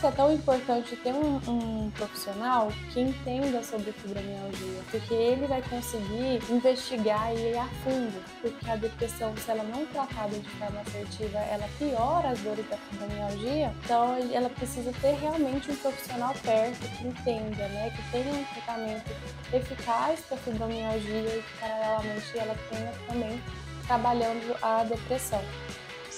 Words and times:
É 0.00 0.12
tão 0.12 0.32
importante 0.32 0.94
ter 0.94 1.12
um, 1.12 1.40
um, 1.48 1.90
profissional 1.90 2.68
que 2.92 3.00
entenda 3.00 3.64
sobre 3.64 3.90
fibromialgia, 3.90 4.80
porque 4.92 5.12
ele 5.12 5.44
vai 5.48 5.60
conseguir 5.60 6.40
investigar 6.48 7.34
e 7.34 7.50
ir 7.50 7.58
a 7.58 7.66
fundo, 7.82 8.24
porque 8.40 8.70
a 8.70 8.76
depressão, 8.76 9.36
se 9.36 9.50
ela 9.50 9.64
não 9.64 9.84
tratada 9.86 10.38
de 10.38 10.48
forma 10.50 10.82
assertiva, 10.82 11.38
ela 11.38 11.68
piora 11.80 12.28
as 12.28 12.38
dores 12.38 12.64
da 12.70 12.76
fibromialgia, 12.76 13.74
então 13.84 14.16
ela 14.32 14.48
precisa 14.50 14.92
ter 15.00 15.16
realmente 15.16 15.68
um 15.72 15.74
profissional 15.74 16.32
perto 16.44 16.78
que 16.96 17.08
entenda, 17.08 17.66
né, 17.66 17.90
que 17.90 18.10
tenha 18.12 18.32
um 18.32 18.44
tratamento 18.54 19.10
eficaz 19.52 20.20
para 20.28 20.36
fibromialgia 20.36 21.38
e 21.38 21.42
que 21.42 21.58
paralelamente 21.58 22.38
ela 22.38 22.56
tenha 22.70 22.92
também 23.08 23.42
trabalhando 23.88 24.56
a 24.62 24.84
depressão. 24.84 25.42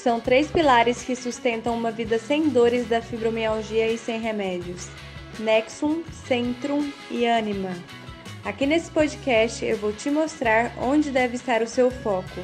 São 0.02 0.18
três 0.18 0.50
pilares 0.50 1.04
que 1.04 1.14
sustentam 1.14 1.74
uma 1.74 1.90
vida 1.90 2.18
sem 2.18 2.48
dores 2.48 2.88
da 2.88 3.02
fibromialgia 3.02 3.86
e 3.86 3.98
sem 3.98 4.18
remédios: 4.18 4.88
Nexum, 5.38 6.02
Centrum 6.26 6.90
e 7.10 7.28
Anima. 7.28 7.68
Aqui 8.42 8.64
nesse 8.64 8.90
podcast 8.90 9.62
eu 9.62 9.76
vou 9.76 9.92
te 9.92 10.10
mostrar 10.10 10.72
onde 10.78 11.10
deve 11.10 11.36
estar 11.36 11.60
o 11.60 11.66
seu 11.66 11.90
foco. 11.90 12.40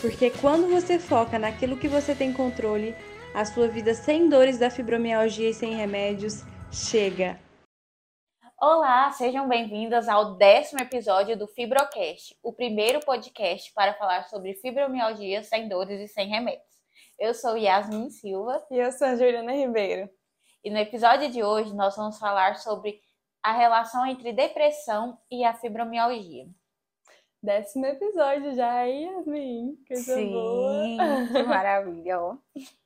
Porque 0.00 0.30
quando 0.40 0.70
você 0.70 0.98
foca 0.98 1.38
naquilo 1.38 1.76
que 1.76 1.86
você 1.86 2.14
tem 2.14 2.32
controle, 2.32 2.96
a 3.34 3.44
sua 3.44 3.68
vida 3.68 3.92
sem 3.92 4.30
dores 4.30 4.56
da 4.56 4.70
fibromialgia 4.70 5.50
e 5.50 5.54
sem 5.54 5.74
remédios 5.74 6.44
chega. 6.72 7.38
Olá, 8.58 9.10
sejam 9.10 9.46
bem-vindas 9.46 10.08
ao 10.08 10.36
décimo 10.36 10.80
episódio 10.80 11.36
do 11.36 11.46
Fibrocast, 11.46 12.34
o 12.42 12.54
primeiro 12.54 13.00
podcast 13.00 13.70
para 13.74 13.92
falar 13.92 14.22
sobre 14.30 14.54
fibromialgia 14.54 15.42
sem 15.42 15.68
dores 15.68 16.00
e 16.00 16.08
sem 16.08 16.26
remédios. 16.26 16.65
Eu 17.18 17.32
sou 17.32 17.56
Yasmin 17.56 18.10
Silva. 18.10 18.64
E 18.70 18.76
eu 18.78 18.92
sou 18.92 19.06
a 19.06 19.16
Juliana 19.16 19.52
Ribeiro. 19.52 20.08
E 20.62 20.70
no 20.70 20.76
episódio 20.76 21.30
de 21.30 21.42
hoje 21.42 21.74
nós 21.74 21.96
vamos 21.96 22.18
falar 22.18 22.56
sobre 22.56 23.00
a 23.42 23.52
relação 23.52 24.04
entre 24.06 24.32
depressão 24.32 25.18
e 25.30 25.42
a 25.42 25.54
fibromialgia. 25.54 26.46
Décimo 27.42 27.86
episódio 27.86 28.54
já, 28.54 28.82
Yasmin? 28.82 29.78
Coisa 29.86 30.14
Sim, 30.14 30.32
boa. 30.32 30.82
que 31.32 31.42
maravilha, 31.44 32.20
ó. 32.20 32.36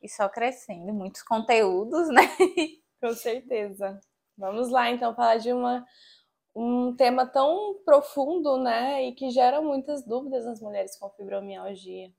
E 0.01 0.09
só 0.09 0.29
crescendo, 0.29 0.93
muitos 0.93 1.23
conteúdos, 1.23 2.09
né? 2.09 2.23
Com 3.01 3.13
certeza. 3.15 3.99
Vamos 4.37 4.69
lá, 4.71 4.91
então, 4.91 5.15
falar 5.15 5.39
de 5.39 5.53
uma, 5.53 5.85
um 6.55 6.95
tema 6.95 7.27
tão 7.27 7.81
profundo, 7.85 8.59
né? 8.59 9.09
E 9.09 9.13
que 9.13 9.31
gera 9.31 9.61
muitas 9.61 10.05
dúvidas 10.05 10.45
nas 10.45 10.61
mulheres 10.61 10.97
com 10.99 11.11
fibromialgia. 11.11 12.13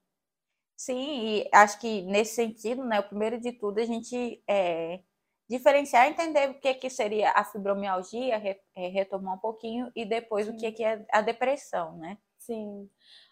Sim, 0.83 1.43
e 1.43 1.49
acho 1.53 1.79
que 1.79 2.01
nesse 2.01 2.33
sentido, 2.33 2.83
né, 2.83 2.99
o 2.99 3.03
primeiro 3.03 3.39
de 3.39 3.51
tudo, 3.51 3.79
a 3.79 3.85
gente 3.85 4.43
é, 4.47 4.99
diferenciar, 5.47 6.07
entender 6.07 6.49
o 6.49 6.59
que, 6.59 6.73
que 6.73 6.89
seria 6.89 7.29
a 7.33 7.43
fibromialgia, 7.45 8.35
re, 8.39 8.59
é, 8.75 8.87
retomar 8.87 9.35
um 9.35 9.37
pouquinho, 9.37 9.91
e 9.95 10.03
depois 10.05 10.47
Sim. 10.47 10.53
o 10.53 10.57
que, 10.57 10.71
que 10.71 10.83
é 10.83 11.05
a 11.11 11.21
depressão, 11.21 11.95
né? 11.97 12.17
Sim. 12.39 12.89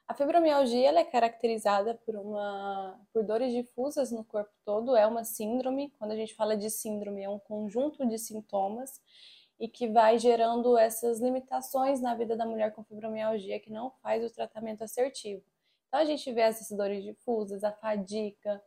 A 0.07 0.13
fibromialgia 0.13 0.89
ela 0.89 0.99
é 0.99 1.03
caracterizada 1.03 1.95
por, 2.05 2.15
uma, 2.17 3.01
por 3.11 3.23
dores 3.23 3.51
difusas 3.51 4.11
no 4.11 4.23
corpo 4.23 4.53
todo, 4.63 4.95
é 4.95 5.07
uma 5.07 5.23
síndrome. 5.23 5.91
Quando 5.97 6.11
a 6.11 6.15
gente 6.15 6.35
fala 6.35 6.55
de 6.55 6.69
síndrome, 6.69 7.23
é 7.23 7.29
um 7.29 7.39
conjunto 7.39 8.07
de 8.07 8.19
sintomas 8.19 9.01
e 9.59 9.67
que 9.67 9.87
vai 9.87 10.19
gerando 10.19 10.77
essas 10.77 11.19
limitações 11.19 11.99
na 11.99 12.13
vida 12.13 12.37
da 12.37 12.45
mulher 12.45 12.73
com 12.73 12.83
fibromialgia 12.83 13.59
que 13.59 13.71
não 13.71 13.89
faz 14.03 14.23
o 14.23 14.31
tratamento 14.31 14.83
assertivo. 14.83 15.43
Então 15.89 15.99
a 15.99 16.05
gente 16.05 16.31
vê 16.31 16.41
essas 16.41 16.75
dores 16.77 17.03
difusas, 17.03 17.63
a 17.63 17.73
fadiga, 17.73 18.61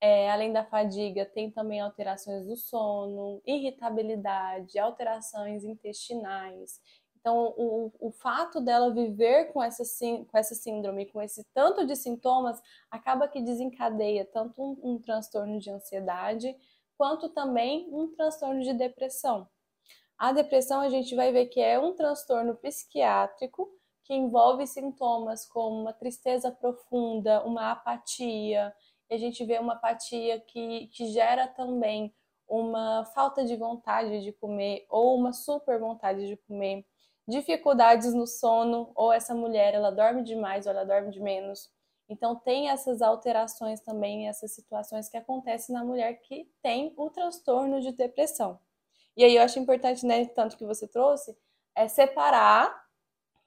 é, 0.00 0.30
além 0.30 0.52
da 0.52 0.64
fadiga, 0.64 1.26
tem 1.26 1.50
também 1.50 1.80
alterações 1.80 2.46
do 2.46 2.56
sono, 2.56 3.42
irritabilidade, 3.44 4.78
alterações 4.78 5.64
intestinais. 5.64 6.80
Então, 7.20 7.52
o, 7.56 7.92
o 7.98 8.10
fato 8.12 8.60
dela 8.60 8.94
viver 8.94 9.52
com 9.52 9.60
essa, 9.60 9.82
com 10.30 10.38
essa 10.38 10.54
síndrome, 10.54 11.06
com 11.06 11.20
esse 11.20 11.44
tanto 11.52 11.84
de 11.84 11.96
sintomas, 11.96 12.62
acaba 12.88 13.26
que 13.26 13.42
desencadeia 13.42 14.24
tanto 14.24 14.62
um, 14.62 14.78
um 14.82 14.98
transtorno 15.00 15.58
de 15.58 15.68
ansiedade, 15.68 16.56
quanto 16.96 17.28
também 17.28 17.88
um 17.92 18.14
transtorno 18.14 18.62
de 18.62 18.72
depressão. 18.72 19.48
A 20.16 20.32
depressão 20.32 20.80
a 20.80 20.88
gente 20.88 21.14
vai 21.14 21.32
ver 21.32 21.46
que 21.46 21.60
é 21.60 21.78
um 21.78 21.94
transtorno 21.94 22.54
psiquiátrico 22.56 23.68
que 24.08 24.14
envolve 24.14 24.66
sintomas 24.66 25.44
como 25.44 25.82
uma 25.82 25.92
tristeza 25.92 26.50
profunda, 26.50 27.44
uma 27.44 27.72
apatia, 27.72 28.74
e 29.10 29.14
a 29.14 29.18
gente 29.18 29.44
vê 29.44 29.58
uma 29.58 29.74
apatia 29.74 30.40
que, 30.40 30.86
que 30.86 31.08
gera 31.08 31.46
também 31.46 32.14
uma 32.48 33.04
falta 33.14 33.44
de 33.44 33.54
vontade 33.54 34.22
de 34.22 34.32
comer 34.32 34.86
ou 34.88 35.14
uma 35.14 35.34
super 35.34 35.78
vontade 35.78 36.26
de 36.26 36.38
comer, 36.38 36.86
dificuldades 37.28 38.14
no 38.14 38.26
sono, 38.26 38.90
ou 38.94 39.12
essa 39.12 39.34
mulher 39.34 39.74
ela 39.74 39.90
dorme 39.90 40.22
demais 40.22 40.64
ou 40.64 40.72
ela 40.72 40.86
dorme 40.86 41.10
de 41.10 41.20
menos. 41.20 41.70
Então 42.08 42.34
tem 42.34 42.70
essas 42.70 43.02
alterações 43.02 43.78
também, 43.82 44.26
essas 44.26 44.54
situações 44.54 45.10
que 45.10 45.18
acontecem 45.18 45.74
na 45.74 45.84
mulher 45.84 46.14
que 46.22 46.50
tem 46.62 46.94
o 46.96 47.10
transtorno 47.10 47.82
de 47.82 47.92
depressão. 47.92 48.58
E 49.14 49.22
aí 49.22 49.36
eu 49.36 49.42
acho 49.42 49.58
importante, 49.58 50.06
né, 50.06 50.24
tanto 50.28 50.56
que 50.56 50.64
você 50.64 50.88
trouxe, 50.88 51.36
é 51.74 51.86
separar 51.88 52.87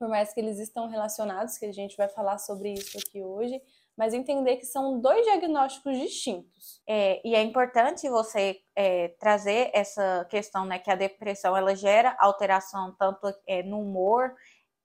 por 0.01 0.09
mais 0.09 0.33
que 0.33 0.39
eles 0.39 0.57
estão 0.57 0.87
relacionados, 0.87 1.59
que 1.59 1.65
a 1.67 1.71
gente 1.71 1.95
vai 1.95 2.09
falar 2.09 2.39
sobre 2.39 2.73
isso 2.73 2.97
aqui 2.97 3.21
hoje, 3.21 3.61
mas 3.95 4.15
entender 4.15 4.57
que 4.57 4.65
são 4.65 4.99
dois 4.99 5.23
diagnósticos 5.23 5.95
distintos. 5.95 6.81
É, 6.89 7.21
e 7.23 7.35
é 7.35 7.43
importante 7.43 8.09
você 8.09 8.59
é, 8.75 9.09
trazer 9.19 9.69
essa 9.75 10.25
questão, 10.27 10.65
né, 10.65 10.79
que 10.79 10.89
a 10.89 10.95
depressão 10.95 11.55
ela 11.55 11.75
gera 11.75 12.17
alteração 12.19 12.95
tanto 12.97 13.31
é, 13.45 13.61
no 13.61 13.79
humor 13.79 14.33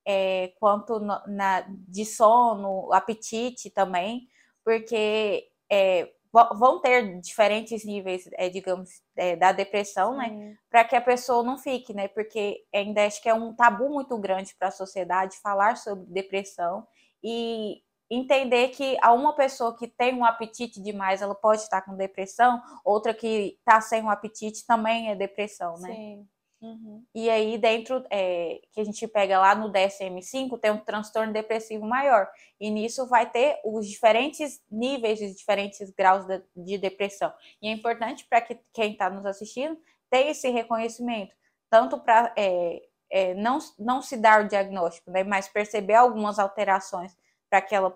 é, 0.06 0.52
quanto 0.60 1.00
no, 1.00 1.18
na, 1.26 1.64
de 1.88 2.04
sono, 2.04 2.92
apetite 2.92 3.70
também, 3.70 4.28
porque 4.62 5.48
é, 5.72 6.12
vão 6.54 6.80
ter 6.80 7.20
diferentes 7.20 7.84
níveis, 7.84 8.28
é, 8.34 8.48
digamos, 8.48 8.90
é, 9.16 9.36
da 9.36 9.52
depressão, 9.52 10.16
né? 10.16 10.28
Né? 10.30 10.56
Para 10.70 10.84
que 10.84 10.96
a 10.96 11.00
pessoa 11.00 11.42
não 11.42 11.58
fique, 11.58 11.94
né? 11.94 12.08
Porque 12.08 12.64
ainda 12.74 13.04
acho 13.06 13.22
que 13.22 13.28
é 13.28 13.34
um 13.34 13.54
tabu 13.54 13.88
muito 13.88 14.16
grande 14.18 14.54
para 14.58 14.68
a 14.68 14.72
sociedade 14.72 15.36
falar 15.42 15.76
sobre 15.76 16.06
depressão 16.06 16.86
e 17.22 17.82
entender 18.10 18.68
que 18.68 18.96
a 19.02 19.12
uma 19.12 19.34
pessoa 19.34 19.76
que 19.76 19.88
tem 19.88 20.14
um 20.14 20.24
apetite 20.24 20.80
demais, 20.80 21.22
ela 21.22 21.34
pode 21.34 21.62
estar 21.62 21.82
com 21.82 21.96
depressão, 21.96 22.62
outra 22.84 23.12
que 23.12 23.56
está 23.58 23.80
sem 23.80 24.02
um 24.02 24.10
apetite 24.10 24.64
também 24.66 25.10
é 25.10 25.16
depressão, 25.16 25.76
né? 25.78 25.92
Sim. 25.92 26.28
Uhum. 26.66 27.04
E 27.14 27.30
aí, 27.30 27.56
dentro 27.58 28.04
é, 28.10 28.60
que 28.72 28.80
a 28.80 28.84
gente 28.84 29.06
pega 29.06 29.38
lá 29.38 29.54
no 29.54 29.70
DSM-5, 29.70 30.58
tem 30.58 30.72
um 30.72 30.78
transtorno 30.78 31.32
depressivo 31.32 31.86
maior. 31.86 32.28
E 32.58 32.70
nisso 32.70 33.06
vai 33.06 33.30
ter 33.30 33.60
os 33.64 33.86
diferentes 33.86 34.60
níveis, 34.68 35.20
os 35.20 35.36
diferentes 35.36 35.90
graus 35.92 36.26
de, 36.26 36.42
de 36.56 36.78
depressão. 36.78 37.32
E 37.62 37.68
é 37.68 37.72
importante 37.72 38.26
para 38.28 38.40
que 38.40 38.58
quem 38.72 38.92
está 38.92 39.08
nos 39.08 39.24
assistindo 39.24 39.78
tenha 40.10 40.32
esse 40.32 40.48
reconhecimento, 40.48 41.34
tanto 41.70 42.00
para 42.00 42.32
é, 42.36 42.82
é, 43.10 43.34
não, 43.34 43.58
não 43.78 44.02
se 44.02 44.16
dar 44.16 44.44
o 44.44 44.48
diagnóstico, 44.48 45.10
né, 45.10 45.22
mas 45.22 45.48
perceber 45.48 45.94
algumas 45.94 46.38
alterações 46.38 47.16
para 47.48 47.60
que 47.60 47.74
ela 47.74 47.94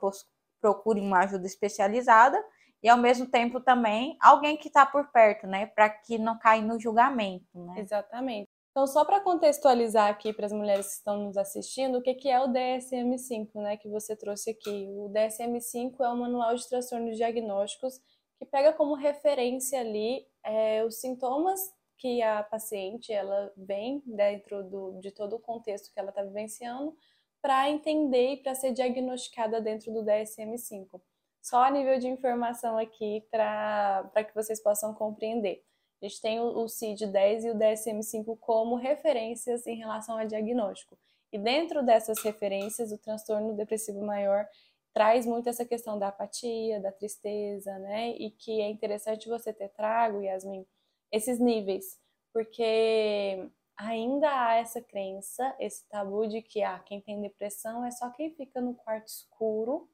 procure 0.60 1.00
uma 1.00 1.20
ajuda 1.20 1.46
especializada 1.46 2.40
e 2.82 2.88
ao 2.88 2.98
mesmo 2.98 3.26
tempo 3.26 3.60
também 3.60 4.16
alguém 4.20 4.56
que 4.56 4.68
está 4.68 4.86
por 4.86 5.08
perto, 5.08 5.46
né, 5.46 5.66
para 5.66 5.88
que 5.88 6.18
não 6.18 6.38
caia 6.38 6.62
no 6.62 6.78
julgamento, 6.78 7.46
né? 7.54 7.80
Exatamente. 7.80 8.48
Então, 8.70 8.86
só 8.86 9.04
para 9.04 9.20
contextualizar 9.20 10.08
aqui 10.08 10.32
para 10.32 10.46
as 10.46 10.52
mulheres 10.52 10.86
que 10.86 10.92
estão 10.92 11.24
nos 11.24 11.36
assistindo, 11.36 11.98
o 11.98 12.02
que, 12.02 12.14
que 12.14 12.28
é 12.28 12.40
o 12.40 12.48
DSM-5, 12.48 13.48
né, 13.56 13.76
que 13.76 13.88
você 13.88 14.14
trouxe 14.14 14.50
aqui? 14.50 14.86
O 14.90 15.10
DSM-5 15.10 15.96
é 16.00 16.08
o 16.08 16.16
Manual 16.16 16.54
de 16.54 16.68
Transtornos 16.68 17.16
Diagnósticos 17.16 18.00
que 18.38 18.46
pega 18.46 18.72
como 18.72 18.94
referência 18.94 19.80
ali 19.80 20.26
é, 20.42 20.82
os 20.84 20.98
sintomas 20.98 21.60
que 21.98 22.22
a 22.22 22.42
paciente 22.42 23.12
ela 23.12 23.52
vem 23.54 24.02
dentro 24.06 24.64
do, 24.64 24.98
de 25.00 25.10
todo 25.10 25.36
o 25.36 25.40
contexto 25.40 25.92
que 25.92 26.00
ela 26.00 26.08
está 26.08 26.22
vivenciando 26.22 26.96
para 27.42 27.68
entender 27.68 28.32
e 28.32 28.36
para 28.38 28.54
ser 28.54 28.72
diagnosticada 28.72 29.60
dentro 29.60 29.92
do 29.92 30.02
DSM-5. 30.02 31.00
Só 31.42 31.62
a 31.64 31.70
nível 31.70 31.98
de 31.98 32.08
informação 32.08 32.78
aqui 32.78 33.26
para 33.30 34.24
que 34.26 34.34
vocês 34.34 34.62
possam 34.62 34.94
compreender. 34.94 35.62
A 36.02 36.06
gente 36.06 36.20
tem 36.20 36.40
o, 36.40 36.66
CID-10 36.66 37.44
e 37.44 37.50
o 37.50 37.54
DSM-5 37.54 38.38
como 38.40 38.76
referências 38.76 39.66
em 39.66 39.76
relação 39.76 40.16
a 40.16 40.24
diagnóstico. 40.24 40.98
E 41.32 41.38
dentro 41.38 41.84
dessas 41.84 42.22
referências, 42.22 42.90
o 42.90 42.98
transtorno 42.98 43.54
depressivo 43.54 44.00
maior 44.04 44.48
traz 44.92 45.26
muito 45.26 45.48
essa 45.48 45.64
questão 45.64 45.98
da 45.98 46.08
apatia, 46.08 46.80
da 46.80 46.90
tristeza, 46.90 47.78
né? 47.78 48.10
E 48.16 48.30
que 48.30 48.60
é 48.60 48.68
interessante 48.68 49.28
você 49.28 49.52
ter 49.52 49.68
trago, 49.68 50.22
Yasmin, 50.22 50.66
esses 51.12 51.38
níveis, 51.38 51.98
porque 52.32 53.48
ainda 53.76 54.28
há 54.28 54.56
essa 54.56 54.80
crença, 54.80 55.54
esse 55.58 55.88
tabu 55.88 56.26
de 56.26 56.42
que 56.42 56.62
ah, 56.62 56.78
quem 56.80 57.00
tem 57.00 57.20
depressão 57.20 57.84
é 57.84 57.90
só 57.90 58.10
quem 58.10 58.30
fica 58.34 58.60
no 58.60 58.74
quarto 58.74 59.08
escuro, 59.08 59.88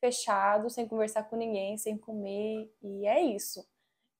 fechado, 0.00 0.68
sem 0.68 0.86
conversar 0.86 1.24
com 1.24 1.36
ninguém, 1.36 1.78
sem 1.78 1.96
comer, 1.96 2.72
e 2.82 3.06
é 3.06 3.20
isso. 3.20 3.64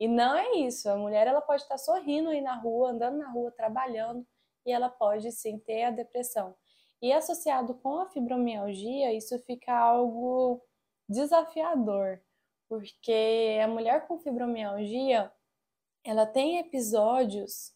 E 0.02 0.08
não 0.08 0.34
é 0.34 0.56
isso. 0.56 0.90
A 0.90 0.96
mulher 0.96 1.28
ela 1.28 1.40
pode 1.40 1.62
estar 1.62 1.78
sorrindo 1.78 2.30
aí 2.30 2.40
na 2.40 2.56
rua, 2.56 2.90
andando 2.90 3.18
na 3.18 3.30
rua, 3.30 3.52
trabalhando, 3.52 4.26
e 4.66 4.72
ela 4.72 4.88
pode 4.88 5.30
sim 5.30 5.60
ter 5.60 5.84
a 5.84 5.92
depressão. 5.92 6.56
E 7.00 7.12
associado 7.12 7.72
com 7.74 8.00
a 8.00 8.08
fibromialgia, 8.08 9.12
isso 9.14 9.38
fica 9.44 9.72
algo 9.72 10.60
desafiador, 11.08 12.20
porque 12.68 13.60
a 13.62 13.68
mulher 13.68 14.08
com 14.08 14.18
fibromialgia, 14.18 15.32
ela 16.02 16.26
tem 16.26 16.58
episódios 16.58 17.72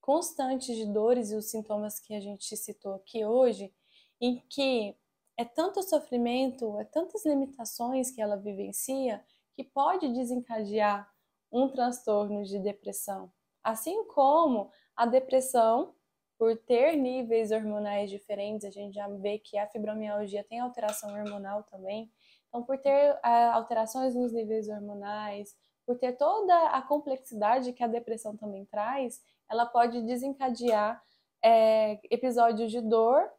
constantes 0.00 0.74
de 0.74 0.86
dores 0.86 1.30
e 1.30 1.36
os 1.36 1.52
sintomas 1.52 2.00
que 2.00 2.14
a 2.14 2.20
gente 2.20 2.56
citou 2.56 2.94
aqui 2.94 3.24
hoje, 3.24 3.72
em 4.20 4.40
que 4.48 4.96
é 5.36 5.44
tanto 5.44 5.84
sofrimento, 5.84 6.80
é 6.80 6.84
tantas 6.84 7.24
limitações 7.24 8.10
que 8.10 8.20
ela 8.20 8.36
vivencia 8.36 9.24
que 9.54 9.62
pode 9.62 10.12
desencadear 10.12 11.08
um 11.50 11.68
transtorno 11.68 12.44
de 12.44 12.58
depressão. 12.58 13.30
Assim 13.62 14.04
como 14.06 14.70
a 14.96 15.06
depressão, 15.06 15.94
por 16.38 16.56
ter 16.56 16.96
níveis 16.96 17.50
hormonais 17.50 18.10
diferentes, 18.10 18.64
a 18.64 18.70
gente 18.70 18.94
já 18.94 19.08
vê 19.08 19.38
que 19.38 19.58
a 19.58 19.66
fibromialgia 19.66 20.44
tem 20.44 20.60
alteração 20.60 21.12
hormonal 21.12 21.62
também. 21.64 22.10
Então, 22.48 22.62
por 22.62 22.78
ter 22.78 23.12
uh, 23.14 23.52
alterações 23.52 24.14
nos 24.14 24.32
níveis 24.32 24.68
hormonais, 24.68 25.54
por 25.86 25.98
ter 25.98 26.12
toda 26.12 26.68
a 26.68 26.82
complexidade 26.82 27.72
que 27.72 27.82
a 27.82 27.88
depressão 27.88 28.36
também 28.36 28.64
traz, 28.64 29.20
ela 29.48 29.66
pode 29.66 30.00
desencadear 30.02 31.02
é, 31.42 31.98
episódios 32.10 32.70
de 32.70 32.80
dor 32.80 33.30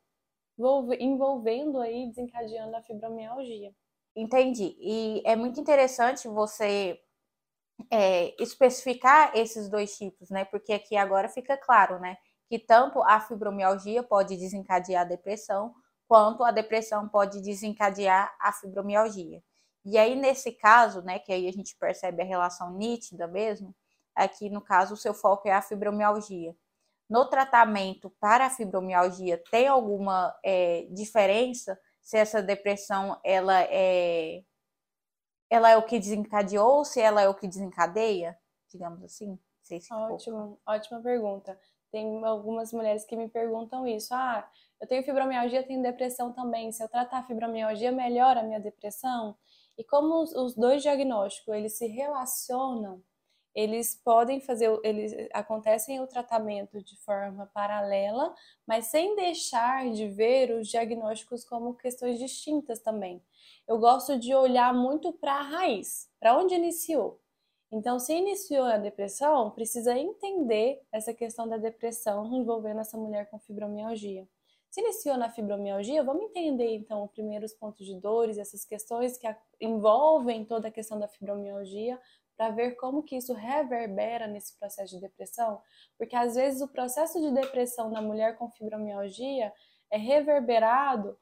envolvendo 1.00 1.80
aí, 1.80 2.08
desencadeando 2.08 2.76
a 2.76 2.82
fibromialgia. 2.82 3.74
Entendi. 4.16 4.76
E 4.80 5.22
é 5.26 5.36
muito 5.36 5.60
interessante 5.60 6.28
você 6.28 7.00
é, 7.90 8.36
especificar 8.42 9.32
esses 9.36 9.70
dois 9.70 9.96
tipos, 9.98 10.30
né? 10.30 10.46
Porque 10.46 10.74
aqui 10.74 10.96
agora 10.96 11.30
fica 11.30 11.58
claro, 11.58 12.00
né? 12.00 12.18
Que 12.50 12.60
tanto 12.60 13.02
a 13.04 13.20
fibromialgia 13.20 14.04
pode 14.04 14.36
desencadear 14.38 15.02
a 15.02 15.10
depressão, 15.10 15.74
quanto 16.08 16.44
a 16.44 16.52
depressão 16.52 17.08
pode 17.08 17.42
desencadear 17.42 18.36
a 18.40 18.52
fibromialgia. 18.52 19.42
E 19.86 19.98
aí, 19.98 20.16
nesse 20.16 20.52
caso, 20.52 21.02
né, 21.02 21.18
que 21.20 21.32
aí 21.32 21.48
a 21.48 21.52
gente 21.52 21.76
percebe 21.78 22.22
a 22.22 22.26
relação 22.26 22.74
nítida 22.78 23.28
mesmo, 23.28 23.74
aqui 24.16 24.50
no 24.50 24.62
caso 24.62 24.94
o 24.94 24.98
seu 24.98 25.14
foco 25.14 25.48
é 25.48 25.54
a 25.54 25.62
fibromialgia. 25.62 26.56
No 27.10 27.26
tratamento 27.30 28.10
para 28.20 28.46
a 28.46 28.50
fibromialgia, 28.50 29.42
tem 29.50 29.68
alguma 29.68 30.36
é, 30.44 30.88
diferença 30.92 31.80
se 32.02 32.18
essa 32.18 32.42
depressão 32.42 33.20
ela 33.24 33.62
é 33.64 34.44
ela 35.52 35.70
é 35.70 35.76
o 35.76 35.84
que 35.84 36.00
desencadeou 36.00 36.78
ou 36.78 36.86
se 36.86 37.02
ela 37.02 37.22
é 37.22 37.28
o 37.28 37.36
que 37.36 37.46
desencadeia, 37.46 38.40
digamos 38.70 39.04
assim? 39.04 39.38
Se 39.62 39.78
Ótimo, 39.92 40.58
ótima 40.66 41.02
pergunta. 41.02 41.60
Tem 41.92 42.24
algumas 42.24 42.72
mulheres 42.72 43.04
que 43.04 43.18
me 43.18 43.28
perguntam 43.28 43.86
isso. 43.86 44.14
Ah, 44.14 44.50
eu 44.80 44.88
tenho 44.88 45.04
fibromialgia, 45.04 45.62
tenho 45.62 45.84
depressão 45.84 46.32
também. 46.32 46.72
Se 46.72 46.82
eu 46.82 46.88
tratar 46.88 47.20
a 47.20 47.24
fibromialgia, 47.24 47.92
melhora 47.92 48.40
a 48.40 48.44
minha 48.44 48.62
depressão? 48.62 49.36
E 49.78 49.84
como 49.84 50.22
os 50.22 50.56
dois 50.56 50.82
diagnósticos 50.82 51.54
eles 51.54 51.78
se 51.78 51.86
relacionam, 51.88 53.04
eles 53.54 53.94
podem 53.94 54.40
fazer, 54.40 54.80
eles 54.84 55.14
acontecem 55.34 56.00
o 56.00 56.08
tratamento 56.08 56.82
de 56.82 56.96
forma 57.02 57.46
paralela, 57.54 58.34
mas 58.66 58.86
sem 58.86 59.18
deixar 59.18 59.92
de 59.92 60.08
ver 60.08 60.52
os 60.52 60.70
diagnósticos 60.70 61.44
como 61.44 61.76
questões 61.76 62.18
distintas 62.18 62.80
também. 62.80 63.22
Eu 63.68 63.80
gosto 63.80 64.18
de 64.20 64.34
olhar 64.34 64.74
muito 64.74 65.14
para 65.14 65.34
a 65.34 65.42
raiz, 65.42 66.10
para 66.20 66.38
onde 66.38 66.56
iniciou. 66.56 67.20
Então, 67.72 68.00
se 68.00 68.14
iniciou 68.14 68.66
a 68.66 68.78
depressão, 68.78 69.50
precisa 69.52 69.98
entender 69.98 70.82
essa 70.92 71.14
questão 71.14 71.48
da 71.48 71.58
depressão 71.58 72.26
envolvendo 72.34 72.82
essa 72.82 72.98
mulher 72.98 73.30
com 73.30 73.40
fibromialgia. 73.40 74.28
Se 74.70 74.82
iniciou 74.82 75.18
na 75.18 75.30
fibromialgia, 75.30 76.04
vamos 76.04 76.24
entender 76.24 76.76
então 76.76 77.04
os 77.04 77.12
primeiros 77.12 77.54
pontos 77.54 77.86
de 77.86 77.96
dores, 78.00 78.38
essas 78.38 78.66
questões 78.66 79.18
que 79.18 79.28
envolvem 79.60 80.46
toda 80.46 80.68
a 80.70 80.72
questão 80.72 81.00
da 81.00 81.08
fibromialgia, 81.08 82.00
para 82.38 82.50
ver 82.50 82.72
como 82.72 83.04
que 83.04 83.16
isso 83.16 83.34
reverbera 83.34 84.28
nesse 84.28 84.58
processo 84.58 84.96
de 84.96 85.02
depressão, 85.02 85.62
porque 85.98 86.16
às 86.16 86.36
vezes 86.36 86.62
o 86.62 86.68
processo 86.68 87.22
de 87.22 87.32
depressão 87.32 87.92
da 87.92 88.02
mulher 88.02 88.38
com 88.38 88.50
fibromialgia 88.50 89.54
é 89.92 89.98
reverberado 89.98 91.18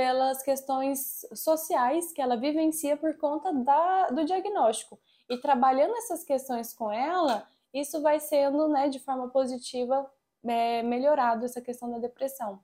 pelas 0.00 0.42
questões 0.42 1.26
sociais 1.34 2.10
que 2.10 2.22
ela 2.22 2.34
vivencia 2.34 2.96
por 2.96 3.18
conta 3.18 3.52
da, 3.52 4.08
do 4.08 4.24
diagnóstico. 4.24 4.98
E 5.28 5.36
trabalhando 5.36 5.94
essas 5.94 6.24
questões 6.24 6.72
com 6.72 6.90
ela, 6.90 7.46
isso 7.70 8.00
vai 8.00 8.18
sendo, 8.18 8.66
né, 8.66 8.88
de 8.88 8.98
forma 8.98 9.28
positiva, 9.28 10.10
é, 10.42 10.82
melhorado 10.82 11.44
essa 11.44 11.60
questão 11.60 11.90
da 11.90 11.98
depressão. 11.98 12.60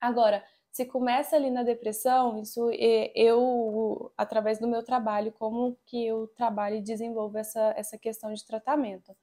Agora, 0.00 0.44
se 0.70 0.84
começa 0.84 1.34
ali 1.34 1.50
na 1.50 1.64
depressão, 1.64 2.38
isso 2.38 2.70
eu, 3.12 4.12
através 4.16 4.60
do 4.60 4.68
meu 4.68 4.84
trabalho, 4.84 5.32
como 5.32 5.76
que 5.84 6.06
eu 6.06 6.28
trabalho 6.28 6.76
e 6.76 6.80
desenvolvo 6.80 7.38
essa, 7.38 7.74
essa 7.76 7.98
questão 7.98 8.32
de 8.32 8.46
tratamento. 8.46 9.16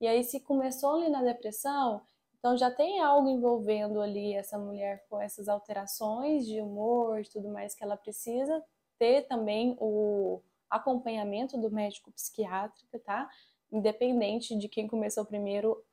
E 0.00 0.08
aí, 0.08 0.24
se 0.24 0.40
começou 0.40 0.96
ali 0.96 1.08
na 1.08 1.22
depressão, 1.22 2.02
então 2.40 2.56
já 2.56 2.70
tem 2.70 3.00
algo 3.00 3.28
envolvendo 3.28 4.00
ali 4.00 4.34
essa 4.34 4.58
mulher 4.58 5.06
com 5.08 5.20
essas 5.20 5.48
alterações 5.48 6.44
de 6.44 6.60
humor 6.60 7.20
e 7.20 7.28
tudo 7.28 7.48
mais 7.48 7.74
que 7.74 7.84
ela 7.84 7.96
precisa 7.96 8.64
ter 8.98 9.28
também 9.28 9.76
o 9.78 10.42
acompanhamento 10.68 11.56
do 11.56 11.70
médico 11.70 12.10
psiquiátrico, 12.12 12.98
tá? 13.00 13.28
Independente 13.70 14.58
de 14.58 14.68
quem 14.68 14.88
começou 14.88 15.24
primeiro, 15.24 15.84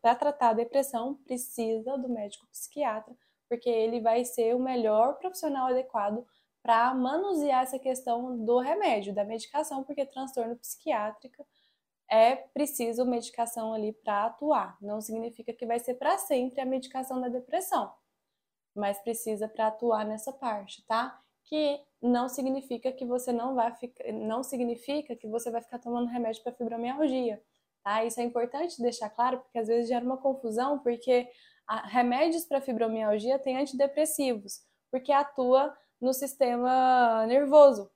para 0.00 0.14
tratar 0.14 0.50
a 0.50 0.54
depressão, 0.54 1.14
precisa 1.26 1.98
do 1.98 2.08
médico 2.08 2.46
psiquiatra 2.48 3.14
porque 3.48 3.68
ele 3.68 4.00
vai 4.00 4.24
ser 4.24 4.54
o 4.54 4.60
melhor 4.60 5.18
profissional 5.18 5.68
adequado 5.68 6.24
para 6.62 6.92
manusear 6.94 7.62
essa 7.62 7.78
questão 7.78 8.44
do 8.44 8.58
remédio, 8.58 9.14
da 9.14 9.24
medicação, 9.24 9.84
porque 9.84 10.04
transtorno 10.04 10.56
psiquiátrico 10.56 11.46
é 12.10 12.36
preciso 12.36 13.04
medicação 13.04 13.72
ali 13.72 13.92
para 13.92 14.26
atuar. 14.26 14.76
Não 14.80 15.00
significa 15.00 15.52
que 15.52 15.66
vai 15.66 15.78
ser 15.78 15.94
para 15.94 16.18
sempre 16.18 16.60
a 16.60 16.66
medicação 16.66 17.20
da 17.20 17.28
depressão, 17.28 17.92
mas 18.74 18.98
precisa 18.98 19.48
para 19.48 19.68
atuar 19.68 20.04
nessa 20.04 20.32
parte, 20.32 20.84
tá? 20.86 21.20
Que 21.44 21.80
não 22.02 22.28
significa 22.28 22.92
que 22.92 23.04
você 23.04 23.32
não 23.32 23.54
vai 23.54 23.74
ficar, 23.74 24.12
não 24.12 24.42
significa 24.42 25.16
que 25.16 25.26
você 25.26 25.50
vai 25.50 25.62
ficar 25.62 25.78
tomando 25.78 26.08
remédio 26.08 26.42
para 26.42 26.52
fibromialgia, 26.52 27.42
tá? 27.82 28.04
Isso 28.04 28.20
é 28.20 28.24
importante 28.24 28.80
deixar 28.80 29.10
claro, 29.10 29.38
porque 29.40 29.58
às 29.58 29.68
vezes 29.68 29.88
gera 29.88 30.04
uma 30.04 30.16
confusão, 30.18 30.78
porque 30.78 31.28
remédios 31.84 32.44
para 32.44 32.60
fibromialgia 32.60 33.38
têm 33.38 33.56
antidepressivos, 33.58 34.60
porque 34.90 35.10
atua 35.10 35.76
no 36.00 36.12
sistema 36.12 37.26
nervoso. 37.26 37.90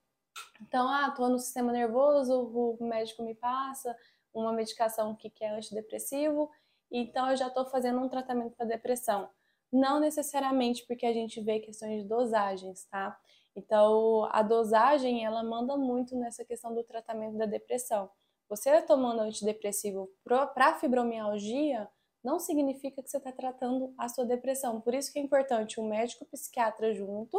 Então, 0.61 0.89
ah, 0.89 1.07
atua 1.07 1.29
no 1.29 1.39
sistema 1.39 1.73
nervoso, 1.73 2.35
o 2.43 2.85
médico 2.85 3.23
me 3.23 3.35
passa 3.35 3.97
uma 4.33 4.53
medicação 4.53 5.15
que 5.15 5.33
é 5.41 5.51
antidepressivo, 5.51 6.51
então 6.91 7.31
eu 7.31 7.37
já 7.37 7.49
estou 7.49 7.67
fazendo 7.67 8.01
um 8.01 8.09
tratamento 8.09 8.57
para 8.57 8.67
depressão. 8.67 9.29
Não 9.73 10.01
necessariamente 10.01 10.85
porque 10.87 11.07
a 11.07 11.13
gente 11.13 11.41
vê 11.41 11.61
questões 11.61 12.03
de 12.03 12.09
dosagens, 12.09 12.85
tá? 12.85 13.19
Então, 13.55 14.29
a 14.33 14.43
dosagem, 14.43 15.25
ela 15.25 15.43
manda 15.43 15.77
muito 15.77 16.17
nessa 16.17 16.45
questão 16.45 16.75
do 16.75 16.85
tratamento 16.85 17.37
da 17.37 17.47
depressão. 17.47 18.11
Você 18.49 18.83
tomando 18.83 19.21
antidepressivo 19.21 20.11
para 20.25 20.75
fibromialgia, 20.75 21.89
não 22.23 22.39
significa 22.39 23.03
que 23.03 23.09
você 23.09 23.17
está 23.17 23.33
tratando 23.33 23.95
a 23.97 24.09
sua 24.09 24.25
depressão. 24.25 24.81
Por 24.81 24.93
isso 24.93 25.13
que 25.13 25.19
é 25.19 25.23
importante 25.23 25.81
um 25.81 25.89
médico 25.89 26.25
psiquiatra 26.27 26.93
junto 26.93 27.39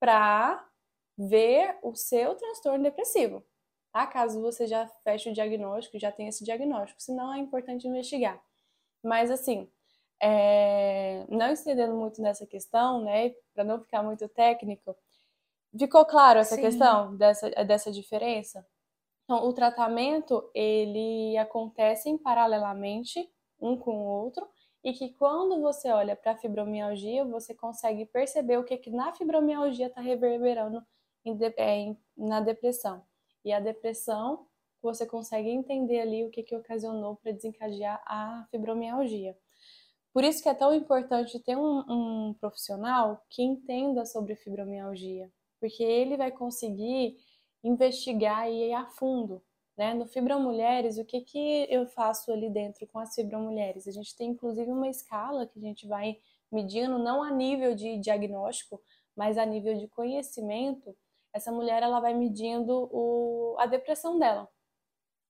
para 0.00 0.66
ver 1.16 1.78
o 1.82 1.94
seu 1.94 2.34
transtorno 2.34 2.82
depressivo. 2.82 3.44
Tá? 3.92 4.06
Caso 4.06 4.40
você 4.40 4.66
já 4.66 4.86
feche 5.04 5.30
o 5.30 5.34
diagnóstico, 5.34 5.98
já 5.98 6.10
tenha 6.10 6.30
esse 6.30 6.44
diagnóstico. 6.44 7.02
Senão 7.02 7.32
é 7.32 7.38
importante 7.38 7.86
investigar. 7.86 8.42
Mas 9.02 9.30
assim, 9.30 9.70
é... 10.20 11.26
não 11.28 11.52
estendendo 11.52 11.94
muito 11.94 12.22
nessa 12.22 12.46
questão, 12.46 13.02
né? 13.02 13.34
Para 13.54 13.64
não 13.64 13.80
ficar 13.80 14.02
muito 14.02 14.28
técnico, 14.28 14.96
ficou 15.78 16.04
claro 16.04 16.38
essa 16.38 16.56
Sim. 16.56 16.62
questão 16.62 17.16
dessa, 17.16 17.50
dessa 17.64 17.90
diferença? 17.90 18.66
Então, 19.24 19.46
o 19.46 19.52
tratamento 19.52 20.50
ele 20.54 21.36
acontece 21.38 22.16
paralelamente 22.18 23.30
um 23.60 23.76
com 23.76 23.92
o 23.92 24.04
outro 24.04 24.46
e 24.84 24.92
que 24.92 25.10
quando 25.10 25.60
você 25.60 25.90
olha 25.90 26.16
para 26.16 26.32
a 26.32 26.36
fibromialgia, 26.36 27.24
você 27.24 27.54
consegue 27.54 28.04
perceber 28.06 28.58
o 28.58 28.64
que, 28.64 28.76
que 28.76 28.90
na 28.90 29.12
fibromialgia 29.12 29.86
está 29.86 30.00
reverberando 30.00 30.84
em, 31.24 31.38
é, 31.56 31.76
em, 31.78 31.98
na 32.16 32.40
depressão. 32.40 33.02
E 33.44 33.52
a 33.52 33.60
depressão, 33.60 34.46
você 34.80 35.06
consegue 35.06 35.48
entender 35.48 36.00
ali 36.00 36.24
o 36.24 36.30
que, 36.30 36.42
que 36.42 36.56
ocasionou 36.56 37.16
para 37.16 37.32
desencadear 37.32 38.02
a 38.06 38.46
fibromialgia. 38.50 39.36
Por 40.12 40.24
isso 40.24 40.42
que 40.42 40.48
é 40.48 40.54
tão 40.54 40.74
importante 40.74 41.38
ter 41.40 41.56
um, 41.56 41.84
um 41.88 42.34
profissional 42.34 43.24
que 43.30 43.42
entenda 43.42 44.04
sobre 44.04 44.36
fibromialgia, 44.36 45.32
porque 45.58 45.82
ele 45.82 46.16
vai 46.16 46.30
conseguir 46.30 47.16
investigar 47.64 48.50
e 48.50 48.68
ir 48.68 48.72
a 48.74 48.86
fundo 48.86 49.42
Né? 49.76 49.94
No 49.94 50.06
Fibromulheres, 50.06 50.98
o 50.98 51.04
que, 51.04 51.22
que 51.22 51.66
eu 51.70 51.86
faço 51.86 52.30
ali 52.30 52.50
dentro 52.50 52.86
com 52.88 52.98
as 52.98 53.14
Fibromulheres? 53.14 53.88
A 53.88 53.90
gente 53.90 54.14
tem 54.14 54.30
inclusive 54.30 54.70
uma 54.70 54.88
escala 54.88 55.46
que 55.46 55.58
a 55.58 55.62
gente 55.62 55.86
vai 55.86 56.18
medindo, 56.50 56.98
não 56.98 57.22
a 57.22 57.30
nível 57.30 57.74
de 57.74 57.98
diagnóstico, 57.98 58.82
mas 59.16 59.38
a 59.38 59.46
nível 59.46 59.78
de 59.78 59.88
conhecimento. 59.88 60.94
Essa 61.32 61.50
mulher 61.50 61.82
ela 61.82 62.00
vai 62.00 62.14
medindo 62.14 62.88
o, 62.92 63.56
a 63.58 63.66
depressão 63.66 64.18
dela. 64.18 64.48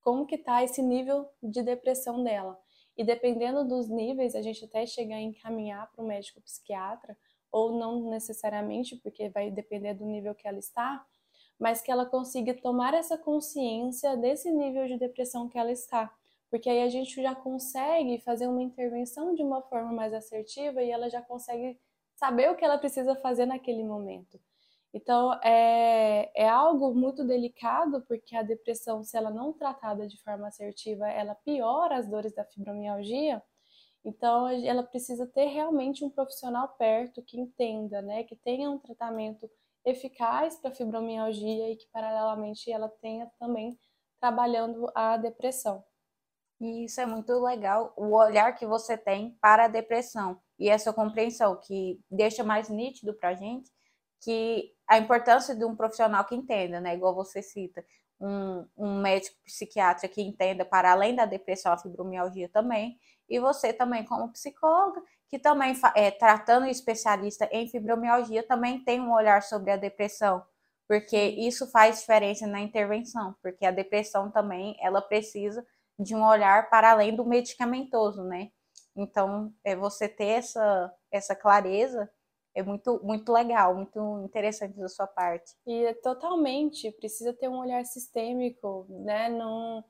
Como 0.00 0.26
que 0.26 0.36
tá 0.36 0.64
esse 0.64 0.82
nível 0.82 1.28
de 1.42 1.62
depressão 1.62 2.22
dela? 2.24 2.58
E 2.96 3.04
dependendo 3.04 3.66
dos 3.66 3.88
níveis, 3.88 4.34
a 4.34 4.42
gente 4.42 4.64
até 4.64 4.84
chegar 4.84 5.16
a 5.16 5.20
encaminhar 5.20 5.90
para 5.92 6.04
o 6.04 6.06
médico 6.06 6.40
psiquiatra, 6.40 7.16
ou 7.50 7.72
não 7.72 8.10
necessariamente, 8.10 8.96
porque 8.96 9.28
vai 9.28 9.50
depender 9.50 9.94
do 9.94 10.06
nível 10.06 10.34
que 10.34 10.48
ela 10.48 10.58
está, 10.58 11.04
mas 11.58 11.80
que 11.80 11.90
ela 11.90 12.06
consiga 12.06 12.54
tomar 12.54 12.94
essa 12.94 13.16
consciência 13.16 14.16
desse 14.16 14.50
nível 14.50 14.86
de 14.86 14.98
depressão 14.98 15.48
que 15.48 15.58
ela 15.58 15.70
está. 15.70 16.12
Porque 16.50 16.68
aí 16.68 16.82
a 16.82 16.88
gente 16.88 17.22
já 17.22 17.34
consegue 17.34 18.18
fazer 18.18 18.46
uma 18.46 18.62
intervenção 18.62 19.34
de 19.34 19.42
uma 19.42 19.62
forma 19.62 19.92
mais 19.92 20.12
assertiva 20.12 20.82
e 20.82 20.90
ela 20.90 21.08
já 21.08 21.22
consegue 21.22 21.78
saber 22.14 22.50
o 22.50 22.56
que 22.56 22.64
ela 22.64 22.78
precisa 22.78 23.14
fazer 23.16 23.46
naquele 23.46 23.84
momento. 23.84 24.40
Então, 24.94 25.32
é, 25.42 26.30
é 26.34 26.48
algo 26.48 26.94
muito 26.94 27.24
delicado, 27.24 28.02
porque 28.06 28.36
a 28.36 28.42
depressão, 28.42 29.02
se 29.02 29.16
ela 29.16 29.30
não 29.30 29.52
tratada 29.52 30.06
de 30.06 30.20
forma 30.22 30.48
assertiva, 30.48 31.08
ela 31.08 31.34
piora 31.34 31.96
as 31.96 32.06
dores 32.06 32.34
da 32.34 32.44
fibromialgia. 32.44 33.42
Então, 34.04 34.48
ela 34.48 34.82
precisa 34.82 35.26
ter 35.26 35.46
realmente 35.46 36.04
um 36.04 36.10
profissional 36.10 36.68
perto 36.76 37.22
que 37.22 37.40
entenda, 37.40 38.02
né, 38.02 38.24
que 38.24 38.36
tenha 38.36 38.70
um 38.70 38.78
tratamento 38.78 39.48
eficaz 39.84 40.56
para 40.56 40.72
fibromialgia 40.72 41.70
e 41.70 41.76
que, 41.76 41.86
paralelamente, 41.92 42.70
ela 42.70 42.88
tenha 43.00 43.30
também 43.38 43.78
trabalhando 44.20 44.90
a 44.94 45.16
depressão. 45.16 45.84
E 46.60 46.84
isso 46.84 47.00
é 47.00 47.06
muito 47.06 47.32
legal, 47.40 47.92
o 47.96 48.14
olhar 48.16 48.52
que 48.54 48.66
você 48.66 48.96
tem 48.96 49.36
para 49.40 49.64
a 49.64 49.68
depressão 49.68 50.40
e 50.58 50.68
essa 50.68 50.92
compreensão 50.92 51.58
que 51.60 52.00
deixa 52.10 52.44
mais 52.44 52.68
nítido 52.68 53.14
para 53.14 53.30
a 53.30 53.34
gente 53.34 53.70
que 54.22 54.72
a 54.88 54.98
importância 54.98 55.54
de 55.54 55.64
um 55.64 55.74
profissional 55.74 56.24
que 56.24 56.34
entenda, 56.34 56.80
né? 56.80 56.94
Igual 56.94 57.14
você 57.14 57.42
cita, 57.42 57.84
um, 58.20 58.66
um 58.76 59.00
médico 59.00 59.36
psiquiatra 59.44 60.08
que 60.08 60.22
entenda 60.22 60.64
para 60.64 60.92
além 60.92 61.14
da 61.14 61.26
depressão, 61.26 61.72
a 61.72 61.78
fibromialgia 61.78 62.48
também, 62.48 62.98
e 63.28 63.40
você 63.40 63.72
também 63.72 64.04
como 64.04 64.32
psicóloga, 64.32 65.02
que 65.28 65.38
também 65.38 65.74
é, 65.96 66.10
tratando 66.10 66.66
especialista 66.66 67.48
em 67.50 67.68
fibromialgia, 67.68 68.46
também 68.46 68.84
tem 68.84 69.00
um 69.00 69.12
olhar 69.12 69.42
sobre 69.42 69.70
a 69.72 69.76
depressão, 69.76 70.44
porque 70.86 71.16
isso 71.16 71.70
faz 71.70 72.00
diferença 72.00 72.46
na 72.46 72.60
intervenção, 72.60 73.34
porque 73.42 73.64
a 73.64 73.70
depressão 73.70 74.30
também, 74.30 74.76
ela 74.80 75.00
precisa 75.00 75.66
de 75.98 76.14
um 76.14 76.24
olhar 76.24 76.68
para 76.70 76.92
além 76.92 77.16
do 77.16 77.24
medicamentoso, 77.24 78.22
né? 78.22 78.50
Então, 78.94 79.52
é 79.64 79.74
você 79.74 80.08
ter 80.08 80.26
essa, 80.26 80.92
essa 81.10 81.34
clareza 81.34 82.10
é 82.54 82.62
muito, 82.62 83.00
muito 83.02 83.32
legal, 83.32 83.74
muito 83.74 84.20
interessante 84.24 84.78
da 84.78 84.88
sua 84.88 85.06
parte. 85.06 85.52
E 85.66 85.84
é 85.84 85.94
totalmente, 85.94 86.90
precisa 86.92 87.32
ter 87.32 87.48
um 87.48 87.58
olhar 87.58 87.84
sistêmico, 87.84 88.86
né? 88.90 89.28
Não, 89.28 89.84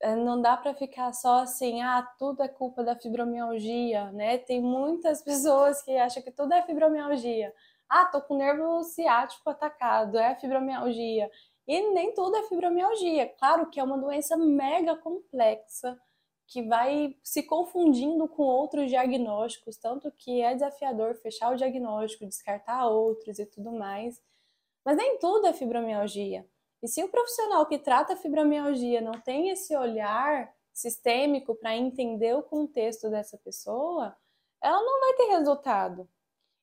é, 0.00 0.14
não 0.14 0.40
dá 0.40 0.56
para 0.56 0.74
ficar 0.74 1.12
só 1.12 1.40
assim, 1.40 1.82
ah, 1.82 2.02
tudo 2.18 2.42
é 2.42 2.48
culpa 2.48 2.84
da 2.84 2.94
fibromialgia, 2.96 4.12
né? 4.12 4.38
Tem 4.38 4.60
muitas 4.60 5.22
pessoas 5.24 5.82
que 5.82 5.96
acham 5.96 6.22
que 6.22 6.30
tudo 6.30 6.52
é 6.52 6.62
fibromialgia. 6.62 7.52
Ah, 7.88 8.04
tô 8.04 8.20
com 8.20 8.36
nervo 8.36 8.82
ciático 8.84 9.48
atacado, 9.48 10.18
é 10.18 10.34
fibromialgia. 10.36 11.30
E 11.66 11.90
nem 11.92 12.14
tudo 12.14 12.36
é 12.36 12.42
fibromialgia. 12.44 13.28
Claro 13.38 13.70
que 13.70 13.80
é 13.80 13.84
uma 13.84 13.98
doença 13.98 14.36
mega 14.36 14.96
complexa, 14.96 15.98
que 16.48 16.62
vai 16.62 17.14
se 17.22 17.42
confundindo 17.42 18.26
com 18.26 18.42
outros 18.42 18.88
diagnósticos, 18.88 19.76
tanto 19.76 20.10
que 20.10 20.40
é 20.40 20.54
desafiador 20.54 21.14
fechar 21.16 21.52
o 21.52 21.56
diagnóstico, 21.56 22.26
descartar 22.26 22.88
outros 22.88 23.38
e 23.38 23.44
tudo 23.44 23.70
mais. 23.70 24.20
Mas 24.82 24.96
nem 24.96 25.18
tudo 25.18 25.46
é 25.46 25.52
fibromialgia. 25.52 26.48
E 26.82 26.88
se 26.88 27.04
o 27.04 27.08
profissional 27.10 27.66
que 27.66 27.78
trata 27.78 28.14
a 28.14 28.16
fibromialgia 28.16 29.02
não 29.02 29.12
tem 29.12 29.50
esse 29.50 29.76
olhar 29.76 30.50
sistêmico 30.72 31.54
para 31.54 31.76
entender 31.76 32.34
o 32.34 32.42
contexto 32.42 33.10
dessa 33.10 33.36
pessoa, 33.36 34.16
ela 34.62 34.80
não 34.82 35.00
vai 35.00 35.14
ter 35.14 35.36
resultado. 35.36 36.08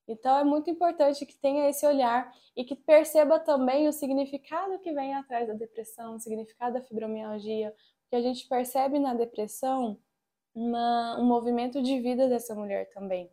Então 0.08 0.36
é 0.38 0.44
muito 0.44 0.70
importante 0.70 1.26
que 1.28 1.38
tenha 1.38 1.70
esse 1.70 1.86
olhar 1.86 2.34
e 2.56 2.64
que 2.64 2.76
perceba 2.76 3.40
também 3.40 3.88
o 3.88 3.94
significado 3.94 4.80
que 4.80 4.94
vem 4.94 5.14
atrás 5.14 5.48
da 5.48 5.54
depressão, 5.54 6.16
o 6.16 6.20
significado 6.20 6.74
da 6.74 6.82
fibromialgia, 6.82 7.76
que 8.16 8.20
a 8.20 8.22
gente 8.22 8.48
percebe 8.48 8.98
na 8.98 9.14
depressão 9.14 10.00
uma, 10.54 11.20
um 11.20 11.26
movimento 11.26 11.82
de 11.84 12.00
vida 12.00 12.30
dessa 12.30 12.56
mulher 12.56 12.90
também. 12.92 13.30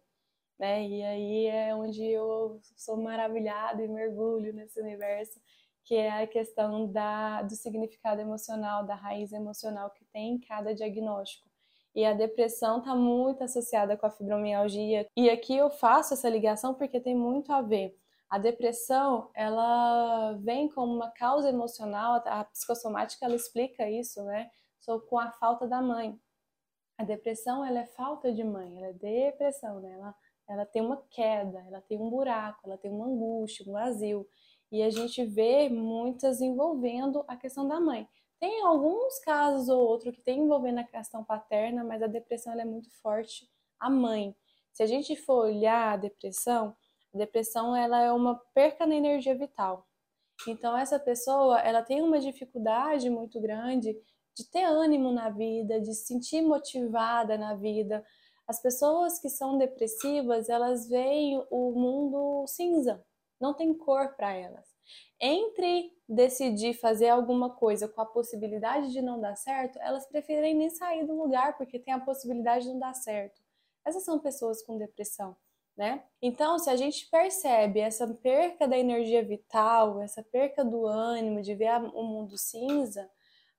Né? 0.58 0.88
E 0.88 1.02
aí 1.04 1.46
é 1.46 1.74
onde 1.74 2.04
eu 2.04 2.60
sou 2.76 2.96
maravilhada 2.96 3.80
e 3.82 3.88
mergulho 3.88 4.52
nesse 4.52 4.80
universo, 4.80 5.40
que 5.84 5.94
é 5.94 6.22
a 6.22 6.26
questão 6.26 6.90
da, 6.90 7.42
do 7.42 7.54
significado 7.54 8.20
emocional, 8.20 8.84
da 8.84 8.96
raiz 8.96 9.32
emocional 9.32 9.90
que 9.90 10.04
tem 10.06 10.34
em 10.34 10.40
cada 10.40 10.74
diagnóstico. 10.74 11.48
E 11.94 12.04
a 12.04 12.12
depressão 12.12 12.78
está 12.78 12.94
muito 12.94 13.44
associada 13.44 13.96
com 13.96 14.06
a 14.06 14.10
fibromialgia. 14.10 15.06
E 15.16 15.30
aqui 15.30 15.56
eu 15.56 15.70
faço 15.70 16.14
essa 16.14 16.28
ligação 16.28 16.74
porque 16.74 16.98
tem 16.98 17.14
muito 17.14 17.52
a 17.52 17.62
ver. 17.62 17.96
A 18.28 18.38
depressão, 18.38 19.30
ela 19.34 20.32
vem 20.40 20.68
como 20.68 20.92
uma 20.92 21.10
causa 21.10 21.50
emocional, 21.50 22.20
a 22.24 22.44
psicossomática 22.44 23.26
ela 23.26 23.36
explica 23.36 23.88
isso, 23.88 24.24
né? 24.24 24.50
Sou 24.82 25.00
com 25.00 25.18
a 25.18 25.30
falta 25.30 25.66
da 25.66 25.80
mãe. 25.80 26.20
A 26.98 27.04
depressão, 27.04 27.64
ela 27.64 27.80
é 27.80 27.86
falta 27.86 28.32
de 28.32 28.44
mãe, 28.44 28.76
ela 28.76 28.88
é 28.88 28.92
depressão, 28.92 29.80
né? 29.80 29.92
Ela, 29.92 30.14
ela 30.48 30.66
tem 30.66 30.82
uma 30.82 31.02
queda, 31.10 31.64
ela 31.66 31.80
tem 31.80 31.98
um 31.98 32.10
buraco, 32.10 32.60
ela 32.64 32.76
tem 32.76 32.90
uma 32.90 33.06
angústia, 33.06 33.64
um 33.66 33.72
vazio. 33.72 34.28
E 34.70 34.82
a 34.82 34.90
gente 34.90 35.24
vê 35.24 35.68
muitas 35.68 36.40
envolvendo 36.40 37.24
a 37.26 37.36
questão 37.36 37.66
da 37.66 37.80
mãe. 37.80 38.08
Tem 38.38 38.62
alguns 38.62 39.18
casos 39.20 39.68
ou 39.68 39.80
outro 39.86 40.12
que 40.12 40.20
tem 40.20 40.40
envolvendo 40.40 40.78
a 40.78 40.84
questão 40.84 41.24
paterna, 41.24 41.84
mas 41.84 42.02
a 42.02 42.08
depressão 42.08 42.52
é 42.52 42.64
muito 42.64 42.90
forte 43.00 43.48
a 43.78 43.88
mãe. 43.88 44.34
Se 44.72 44.82
a 44.82 44.86
gente 44.86 45.14
for 45.14 45.46
olhar 45.46 45.92
a 45.92 45.96
depressão, 45.96 46.74
a 47.14 47.18
depressão 47.18 47.76
ela 47.76 48.02
é 48.02 48.10
uma 48.10 48.36
perca 48.52 48.86
na 48.86 48.94
energia 48.94 49.34
vital. 49.34 49.86
Então 50.48 50.76
essa 50.76 50.98
pessoa, 50.98 51.60
ela 51.60 51.82
tem 51.82 52.02
uma 52.02 52.18
dificuldade 52.18 53.08
muito 53.10 53.40
grande 53.40 53.96
de 54.34 54.48
ter 54.50 54.64
ânimo 54.64 55.12
na 55.12 55.28
vida, 55.28 55.80
de 55.80 55.94
se 55.94 56.06
sentir 56.06 56.42
motivada 56.42 57.36
na 57.36 57.54
vida. 57.54 58.04
As 58.46 58.60
pessoas 58.60 59.18
que 59.18 59.28
são 59.28 59.58
depressivas, 59.58 60.48
elas 60.48 60.88
veem 60.88 61.44
o 61.50 61.72
mundo 61.72 62.44
cinza, 62.46 63.04
não 63.40 63.54
tem 63.54 63.72
cor 63.74 64.14
para 64.14 64.32
elas. 64.32 64.72
Entre 65.20 65.92
decidir 66.08 66.74
fazer 66.74 67.08
alguma 67.08 67.50
coisa 67.50 67.88
com 67.88 68.00
a 68.00 68.06
possibilidade 68.06 68.90
de 68.92 69.00
não 69.00 69.20
dar 69.20 69.36
certo, 69.36 69.78
elas 69.80 70.06
preferem 70.06 70.54
nem 70.54 70.68
sair 70.68 71.06
do 71.06 71.16
lugar 71.16 71.56
porque 71.56 71.78
tem 71.78 71.94
a 71.94 72.00
possibilidade 72.00 72.64
de 72.64 72.72
não 72.72 72.78
dar 72.80 72.94
certo. 72.94 73.40
Essas 73.84 74.04
são 74.04 74.18
pessoas 74.18 74.62
com 74.62 74.78
depressão. 74.78 75.36
Né? 75.76 76.04
Então, 76.20 76.58
se 76.58 76.68
a 76.68 76.76
gente 76.76 77.08
percebe 77.08 77.80
essa 77.80 78.06
perca 78.06 78.68
da 78.68 78.76
energia 78.76 79.24
vital, 79.24 80.02
essa 80.02 80.22
perca 80.22 80.62
do 80.62 80.86
ânimo, 80.86 81.40
de 81.40 81.54
ver 81.54 81.70
o 81.94 82.02
mundo 82.02 82.36
cinza, 82.36 83.10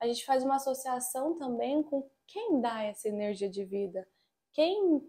a 0.03 0.07
gente 0.07 0.25
faz 0.25 0.43
uma 0.43 0.57
associação 0.57 1.33
também 1.35 1.81
com 1.81 2.05
quem 2.27 2.59
dá 2.59 2.83
essa 2.83 3.07
energia 3.07 3.49
de 3.49 3.63
vida, 3.63 4.05
quem 4.51 5.01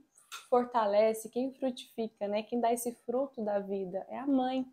fortalece, 0.49 1.29
quem 1.29 1.53
frutifica, 1.53 2.29
né? 2.29 2.45
Quem 2.45 2.61
dá 2.61 2.73
esse 2.73 2.93
fruto 3.05 3.43
da 3.43 3.59
vida 3.59 4.07
é 4.09 4.17
a 4.17 4.27
mãe. 4.27 4.65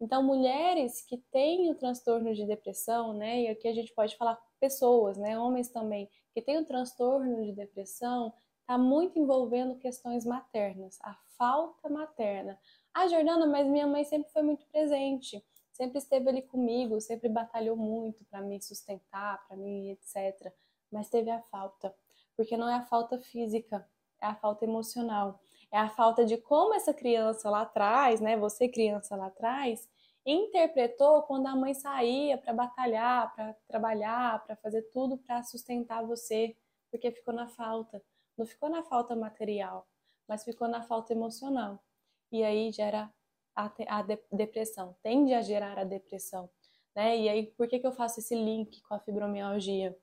Então, 0.00 0.22
mulheres 0.22 1.02
que 1.02 1.18
têm 1.30 1.70
o 1.70 1.74
transtorno 1.74 2.32
de 2.34 2.46
depressão, 2.46 3.12
né? 3.12 3.42
E 3.42 3.48
aqui 3.48 3.68
a 3.68 3.74
gente 3.74 3.92
pode 3.92 4.16
falar 4.16 4.40
pessoas, 4.58 5.18
né? 5.18 5.38
Homens 5.38 5.68
também 5.68 6.08
que 6.32 6.40
têm 6.40 6.56
o 6.56 6.64
transtorno 6.64 7.44
de 7.44 7.52
depressão, 7.52 8.32
está 8.60 8.78
muito 8.78 9.18
envolvendo 9.18 9.76
questões 9.76 10.24
maternas, 10.24 10.98
a 11.02 11.14
falta 11.36 11.90
materna. 11.90 12.58
Ah, 12.94 13.06
Jordana, 13.06 13.46
mas 13.46 13.66
minha 13.66 13.86
mãe 13.86 14.02
sempre 14.02 14.32
foi 14.32 14.42
muito 14.42 14.66
presente 14.68 15.44
sempre 15.72 15.98
esteve 15.98 16.28
ali 16.28 16.42
comigo, 16.42 17.00
sempre 17.00 17.28
batalhou 17.28 17.76
muito 17.76 18.24
para 18.26 18.40
me 18.40 18.60
sustentar, 18.60 19.44
para 19.46 19.56
mim, 19.56 19.90
etc. 19.90 20.52
Mas 20.90 21.08
teve 21.08 21.30
a 21.30 21.40
falta, 21.42 21.94
porque 22.36 22.56
não 22.56 22.68
é 22.68 22.74
a 22.74 22.82
falta 22.82 23.18
física, 23.18 23.86
é 24.20 24.26
a 24.26 24.34
falta 24.34 24.64
emocional. 24.64 25.40
É 25.70 25.78
a 25.78 25.88
falta 25.88 26.24
de 26.24 26.36
como 26.36 26.74
essa 26.74 26.92
criança 26.92 27.48
lá 27.48 27.62
atrás, 27.62 28.20
né, 28.20 28.36
você 28.36 28.68
criança 28.68 29.16
lá 29.16 29.26
atrás, 29.26 29.88
interpretou 30.24 31.22
quando 31.22 31.46
a 31.46 31.56
mãe 31.56 31.74
saía 31.74 32.38
para 32.38 32.52
batalhar, 32.52 33.34
para 33.34 33.54
trabalhar, 33.66 34.44
para 34.44 34.54
fazer 34.56 34.82
tudo 34.92 35.16
para 35.18 35.42
sustentar 35.42 36.04
você, 36.06 36.56
porque 36.90 37.10
ficou 37.10 37.34
na 37.34 37.48
falta. 37.48 38.02
Não 38.36 38.46
ficou 38.46 38.68
na 38.68 38.82
falta 38.82 39.16
material, 39.16 39.86
mas 40.28 40.44
ficou 40.44 40.68
na 40.68 40.82
falta 40.82 41.12
emocional. 41.12 41.82
E 42.30 42.44
aí 42.44 42.70
gera 42.70 43.12
a, 43.54 43.72
a 43.88 44.02
de, 44.02 44.18
depressão, 44.32 44.96
tende 45.02 45.32
a 45.34 45.42
gerar 45.42 45.78
a 45.78 45.84
depressão. 45.84 46.50
né? 46.94 47.18
E 47.18 47.28
aí, 47.28 47.46
por 47.46 47.68
que, 47.68 47.78
que 47.78 47.86
eu 47.86 47.92
faço 47.92 48.20
esse 48.20 48.34
link 48.34 48.80
com 48.82 48.94
a 48.94 49.00
fibromialgia? 49.00 49.96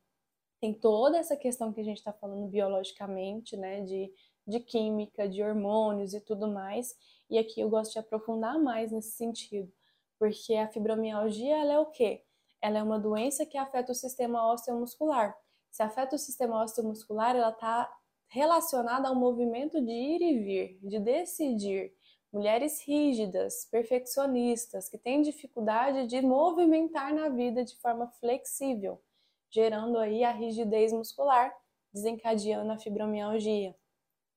Tem 0.60 0.74
toda 0.74 1.18
essa 1.18 1.38
questão 1.38 1.72
que 1.72 1.80
a 1.80 1.84
gente 1.84 1.98
está 1.98 2.12
falando 2.14 2.48
biologicamente, 2.48 3.56
né? 3.58 3.82
De, 3.82 4.12
de 4.46 4.60
química, 4.60 5.28
de 5.28 5.42
hormônios 5.44 6.14
e 6.14 6.22
tudo 6.22 6.48
mais. 6.48 6.96
E 7.30 7.38
aqui 7.38 7.62
eu 7.62 7.70
gosto 7.70 7.94
de 7.94 8.00
aprofundar 8.00 8.60
mais 8.60 8.92
nesse 8.92 9.12
sentido, 9.12 9.72
porque 10.18 10.56
a 10.56 10.68
fibromialgia, 10.68 11.56
ela 11.58 11.74
é 11.74 11.80
o 11.80 11.86
quê? 11.86 12.24
Ela 12.62 12.80
é 12.80 12.84
uma 12.84 13.00
doença 13.00 13.46
que 13.46 13.58
afeta 13.58 13.92
o 13.92 13.96
sistema 13.96 14.52
osteomuscular. 14.52 15.38
Se 15.72 15.84
afeta 15.84 16.16
o 16.16 16.20
sistema 16.20 16.64
osteomuscular, 16.64 17.36
ela 17.36 17.50
está 17.52 17.90
relacionada 18.28 19.08
ao 19.08 19.16
movimento 19.16 19.80
de 19.82 19.92
ir 19.92 20.22
e 20.22 20.40
vir, 20.40 20.80
de 20.82 21.00
decidir. 21.00 21.94
Mulheres 22.32 22.82
rígidas, 22.86 23.66
perfeccionistas, 23.72 24.88
que 24.88 25.00
têm 25.00 25.22
dificuldade 25.24 26.06
de 26.06 26.22
movimentar 26.22 27.12
na 27.14 27.28
vida 27.30 27.66
de 27.66 27.76
forma 27.78 28.08
flexível, 28.20 29.02
gerando 29.50 29.98
aí 29.98 30.24
a 30.24 30.32
rigidez 30.32 30.94
muscular, 30.94 31.52
desencadeando 31.92 32.72
a 32.72 32.78
fibromialgia. 32.78 33.76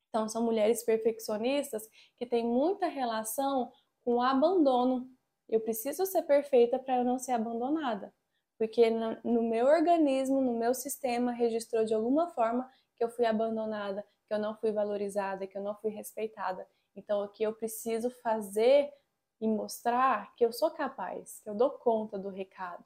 Então, 0.09 0.27
são 0.27 0.43
mulheres 0.43 0.83
perfeccionistas 0.83 1.87
que 2.19 2.27
têm 2.27 2.47
muita 2.47 2.87
relação 2.87 3.71
com 4.05 4.15
o 4.15 4.23
abandono. 4.23 5.07
Eu 5.47 5.61
preciso 5.61 6.07
ser 6.07 6.23
perfeita 6.23 6.79
para 6.79 6.97
eu 6.97 7.05
não 7.05 7.19
ser 7.19 7.33
abandonada, 7.33 8.13
porque 8.59 8.89
no 8.91 9.43
meu 9.43 9.67
organismo, 9.67 10.41
no 10.41 10.59
meu 10.59 10.73
sistema, 10.73 11.31
registrou 11.31 11.85
de 11.85 11.93
alguma 11.93 12.31
forma 12.31 12.71
que 12.97 13.05
eu 13.05 13.11
fui 13.11 13.27
abandonada, 13.27 14.03
que 14.27 14.33
eu 14.33 14.39
não 14.39 14.57
fui 14.57 14.73
valorizada, 14.73 15.47
que 15.47 15.59
eu 15.59 15.63
não 15.63 15.75
fui 15.77 15.91
respeitada. 15.91 16.67
Então, 16.95 17.23
aqui 17.23 17.43
eu 17.43 17.55
preciso 17.55 18.11
fazer 18.11 18.93
e 19.41 19.49
mostrar 19.49 20.33
que 20.37 20.45
eu 20.45 20.53
sou 20.53 20.71
capaz, 20.71 21.41
que 21.41 21.51
eu 21.51 21.55
dou 21.55 21.71
conta 21.71 22.17
do 22.17 22.29
recado. 22.29 22.85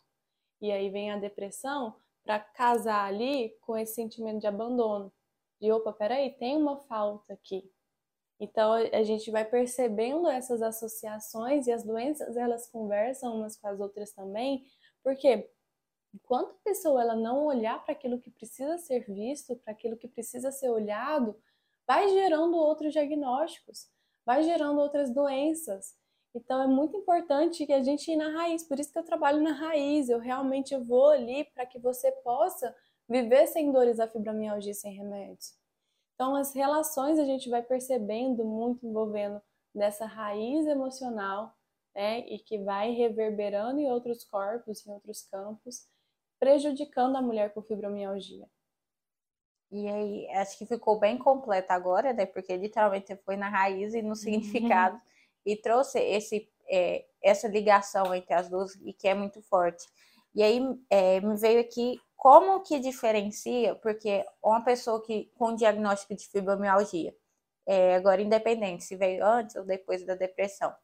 E 0.61 0.73
aí 0.73 0.89
vem 0.89 1.11
a 1.11 1.19
depressão 1.19 1.95
para 2.25 2.41
casar 2.41 3.05
ali 3.05 3.51
com 3.61 3.77
esse 3.77 3.95
sentimento 3.95 4.41
de 4.41 4.47
abandono. 4.47 5.13
De 5.61 5.71
opa, 5.71 5.93
peraí, 5.93 6.31
tem 6.33 6.57
uma 6.57 6.79
falta 6.79 7.35
aqui. 7.35 7.71
Então 8.41 8.73
a 8.73 9.03
gente 9.03 9.31
vai 9.31 9.45
percebendo 9.45 10.29
essas 10.29 10.61
associações 10.61 11.67
e 11.67 11.73
as 11.73 11.85
doenças 11.85 12.37
elas 12.37 12.67
conversam 12.67 13.35
umas 13.35 13.57
com 13.57 13.69
as 13.69 13.81
outras 13.81 14.13
também, 14.13 14.67
porque 15.03 15.51
enquanto 16.15 16.51
a 16.51 16.65
pessoa 16.65 17.01
ela 17.01 17.17
não 17.17 17.47
olhar 17.47 17.83
para 17.83 17.93
aquilo 17.93 18.19
que 18.19 18.31
precisa 18.31 18.77
ser 18.77 19.07
visto, 19.07 19.57
para 19.57 19.73
aquilo 19.73 19.97
que 19.97 20.09
precisa 20.09 20.51
ser 20.51 20.69
olhado, 20.69 21.39
vai 21.87 22.09
gerando 22.09 22.57
outros 22.57 22.93
diagnósticos 22.93 23.89
vai 24.27 24.43
gerando 24.43 24.81
outras 24.81 25.11
doenças. 25.15 25.95
Então 26.35 26.61
é 26.61 26.67
muito 26.67 26.97
importante 26.97 27.65
que 27.65 27.73
a 27.73 27.83
gente 27.83 28.11
ir 28.11 28.17
na 28.17 28.29
raiz, 28.31 28.65
por 28.65 28.79
isso 28.79 28.93
que 28.93 28.99
eu 28.99 29.05
trabalho 29.05 29.41
na 29.41 29.53
raiz, 29.53 30.09
eu 30.09 30.19
realmente 30.19 30.77
vou 30.77 31.09
ali 31.09 31.45
para 31.55 31.65
que 31.65 31.79
você 31.79 32.13
possa 32.23 32.75
viver 33.09 33.47
sem 33.47 33.73
dores 33.73 33.97
da 33.99 34.09
fibromialgia 34.09 34.75
sem 34.75 34.93
remédios. 34.93 35.55
Então 36.15 36.35
as 36.35 36.53
relações 36.53 37.19
a 37.19 37.25
gente 37.25 37.49
vai 37.49 37.63
percebendo 37.63 38.45
muito 38.45 38.85
envolvendo 38.85 39.41
dessa 39.75 40.05
raiz 40.05 40.67
emocional, 40.67 41.55
né, 41.95 42.21
e 42.29 42.39
que 42.39 42.59
vai 42.59 42.91
reverberando 42.91 43.81
em 43.81 43.91
outros 43.91 44.23
corpos, 44.25 44.87
em 44.87 44.91
outros 44.91 45.23
campos, 45.23 45.87
prejudicando 46.39 47.17
a 47.17 47.23
mulher 47.23 47.55
com 47.55 47.63
fibromialgia. 47.63 48.47
E 49.71 49.89
aí, 49.89 50.29
acho 50.31 50.57
que 50.59 50.67
ficou 50.67 50.99
bem 50.99 51.19
completa 51.19 51.75
agora, 51.75 52.13
né? 52.13 52.25
Porque 52.25 52.57
literalmente 52.57 53.17
foi 53.25 53.37
na 53.37 53.49
raiz 53.49 53.95
e 53.95 54.03
no 54.03 54.11
uhum. 54.11 54.15
significado 54.15 55.01
e 55.45 55.57
trouxe 55.57 55.99
esse, 55.99 56.49
é, 56.69 57.05
essa 57.23 57.49
ligação 57.49 58.15
entre 58.15 58.35
as 58.35 58.49
duas 58.49 58.75
e 58.77 58.93
que 58.93 59.09
é 59.09 59.15
muito 59.15 59.43
forte. 59.43 59.87
E 60.35 60.43
aí 60.43 60.61
é, 60.91 61.21
me 61.21 61.37
veio 61.37 61.61
aqui 61.61 62.01
como 62.17 62.61
que 62.61 62.79
diferencia, 62.79 63.75
porque 63.77 64.25
uma 64.43 64.63
pessoa 64.65 65.03
que 65.03 65.31
com 65.37 65.55
diagnóstico 65.55 66.15
de 66.15 66.27
fibromialgia, 66.29 67.15
é, 67.67 67.97
agora 67.97 68.23
independente 68.23 68.85
se 68.85 68.97
veio 68.97 69.25
antes 69.25 69.57
ou 69.57 69.65
depois 69.65 70.05
da 70.05 70.15
depressão, 70.15 70.75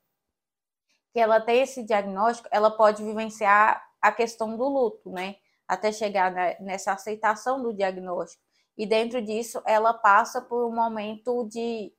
que 1.12 1.20
ela 1.20 1.40
tem 1.40 1.62
esse 1.62 1.82
diagnóstico, 1.84 2.48
ela 2.50 2.70
pode 2.70 3.04
vivenciar 3.04 3.82
a 4.00 4.10
questão 4.10 4.56
do 4.56 4.68
luto, 4.68 5.10
né? 5.10 5.36
Até 5.68 5.92
chegar 5.92 6.32
na, 6.32 6.58
nessa 6.60 6.92
aceitação 6.92 7.62
do 7.62 7.72
diagnóstico 7.72 8.42
e 8.76 8.86
dentro 8.86 9.20
disso 9.22 9.62
ela 9.66 9.92
passa 9.94 10.40
por 10.40 10.66
um 10.66 10.74
momento 10.74 11.46
de 11.48 11.92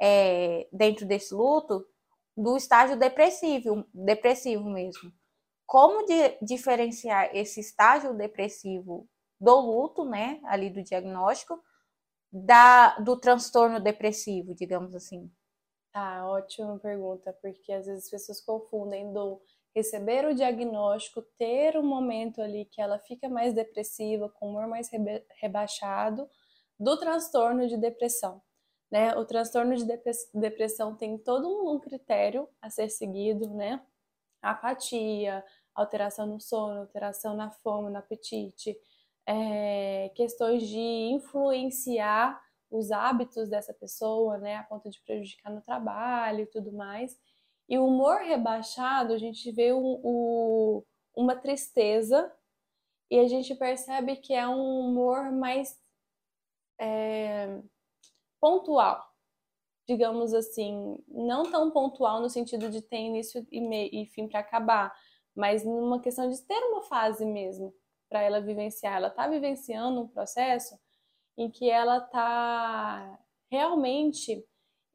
é, 0.00 0.68
dentro 0.72 1.06
desse 1.06 1.34
luto 1.34 1.86
do 2.36 2.56
estágio 2.56 2.98
depressivo, 2.98 3.86
depressivo 3.94 4.68
mesmo. 4.68 5.10
Como 5.66 6.04
de, 6.04 6.38
diferenciar 6.42 7.34
esse 7.34 7.60
estágio 7.60 8.14
depressivo 8.14 9.08
do 9.40 9.56
luto, 9.58 10.04
né, 10.04 10.40
ali 10.44 10.70
do 10.70 10.82
diagnóstico, 10.82 11.60
da 12.30 12.98
do 12.98 13.18
transtorno 13.18 13.80
depressivo, 13.80 14.54
digamos 14.54 14.94
assim? 14.94 15.30
Tá, 15.92 16.26
ótima 16.28 16.78
pergunta, 16.78 17.32
porque 17.40 17.72
às 17.72 17.86
vezes 17.86 18.04
as 18.04 18.10
pessoas 18.10 18.40
confundem 18.42 19.12
do 19.12 19.40
receber 19.76 20.24
o 20.24 20.34
diagnóstico, 20.34 21.20
ter 21.36 21.76
um 21.76 21.82
momento 21.82 22.40
ali 22.40 22.64
que 22.64 22.80
ela 22.80 22.98
fica 22.98 23.28
mais 23.28 23.52
depressiva, 23.52 24.26
com 24.26 24.48
humor 24.48 24.66
mais 24.66 24.90
rebaixado, 25.38 26.26
do 26.80 26.96
transtorno 26.96 27.68
de 27.68 27.76
depressão. 27.76 28.40
Né? 28.90 29.14
O 29.16 29.26
transtorno 29.26 29.76
de 29.76 29.84
depressão 30.32 30.96
tem 30.96 31.18
todo 31.18 31.46
um 31.70 31.78
critério 31.78 32.48
a 32.62 32.70
ser 32.70 32.88
seguido, 32.88 33.52
né? 33.52 33.84
Apatia, 34.40 35.44
alteração 35.74 36.26
no 36.26 36.40
sono, 36.40 36.80
alteração 36.80 37.36
na 37.36 37.50
fome, 37.50 37.90
no 37.90 37.98
apetite, 37.98 38.74
é, 39.26 40.10
questões 40.14 40.66
de 40.66 40.78
influenciar 40.78 42.40
os 42.70 42.90
hábitos 42.90 43.50
dessa 43.50 43.74
pessoa, 43.74 44.38
né, 44.38 44.56
a 44.56 44.62
ponto 44.62 44.88
de 44.88 45.00
prejudicar 45.02 45.52
no 45.52 45.60
trabalho 45.60 46.40
e 46.40 46.46
tudo 46.46 46.72
mais. 46.72 47.18
E 47.68 47.78
o 47.78 47.86
humor 47.86 48.18
rebaixado, 48.18 49.12
a 49.12 49.18
gente 49.18 49.50
vê 49.50 49.72
o, 49.72 50.00
o, 50.02 50.84
uma 51.14 51.34
tristeza 51.34 52.32
e 53.10 53.18
a 53.18 53.26
gente 53.26 53.54
percebe 53.54 54.16
que 54.16 54.32
é 54.32 54.46
um 54.46 54.80
humor 54.80 55.32
mais 55.32 55.76
é, 56.80 57.60
pontual, 58.40 59.04
digamos 59.86 60.34
assim, 60.34 60.98
não 61.08 61.50
tão 61.50 61.70
pontual 61.70 62.20
no 62.20 62.28
sentido 62.28 62.70
de 62.70 62.82
ter 62.82 62.98
início 62.98 63.46
e, 63.50 63.60
meio, 63.60 63.90
e 63.92 64.06
fim 64.06 64.28
para 64.28 64.40
acabar, 64.40 64.94
mas 65.34 65.64
numa 65.64 66.00
questão 66.00 66.28
de 66.28 66.40
ter 66.42 66.58
uma 66.70 66.82
fase 66.82 67.24
mesmo 67.24 67.74
para 68.08 68.22
ela 68.22 68.40
vivenciar. 68.40 68.96
Ela 68.96 69.08
está 69.08 69.28
vivenciando 69.28 70.00
um 70.00 70.08
processo 70.08 70.78
em 71.36 71.50
que 71.50 71.68
ela 71.68 71.98
está 71.98 73.18
realmente 73.50 74.44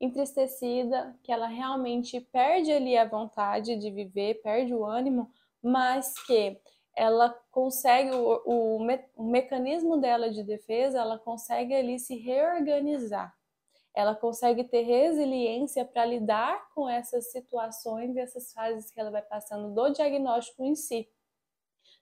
entristecida, 0.01 1.15
que 1.21 1.31
ela 1.31 1.45
realmente 1.45 2.19
perde 2.19 2.71
ali 2.71 2.97
a 2.97 3.07
vontade 3.07 3.75
de 3.75 3.91
viver, 3.91 4.41
perde 4.41 4.73
o 4.73 4.83
ânimo, 4.83 5.31
mas 5.61 6.13
que 6.25 6.59
ela 6.95 7.29
consegue 7.51 8.11
o, 8.11 8.41
o, 8.45 8.79
me, 8.79 8.99
o 9.15 9.23
mecanismo 9.23 9.97
dela 9.97 10.31
de 10.31 10.43
defesa, 10.43 10.99
ela 10.99 11.19
consegue 11.19 11.73
ali 11.73 11.99
se 11.99 12.17
reorganizar. 12.17 13.33
Ela 13.93 14.15
consegue 14.15 14.63
ter 14.63 14.81
resiliência 14.81 15.85
para 15.85 16.03
lidar 16.05 16.69
com 16.73 16.89
essas 16.89 17.31
situações 17.31 18.15
e 18.15 18.19
essas 18.19 18.51
fases 18.51 18.89
que 18.89 18.99
ela 18.99 19.11
vai 19.11 19.21
passando 19.21 19.73
do 19.73 19.89
diagnóstico 19.89 20.63
em 20.63 20.75
si. 20.75 21.07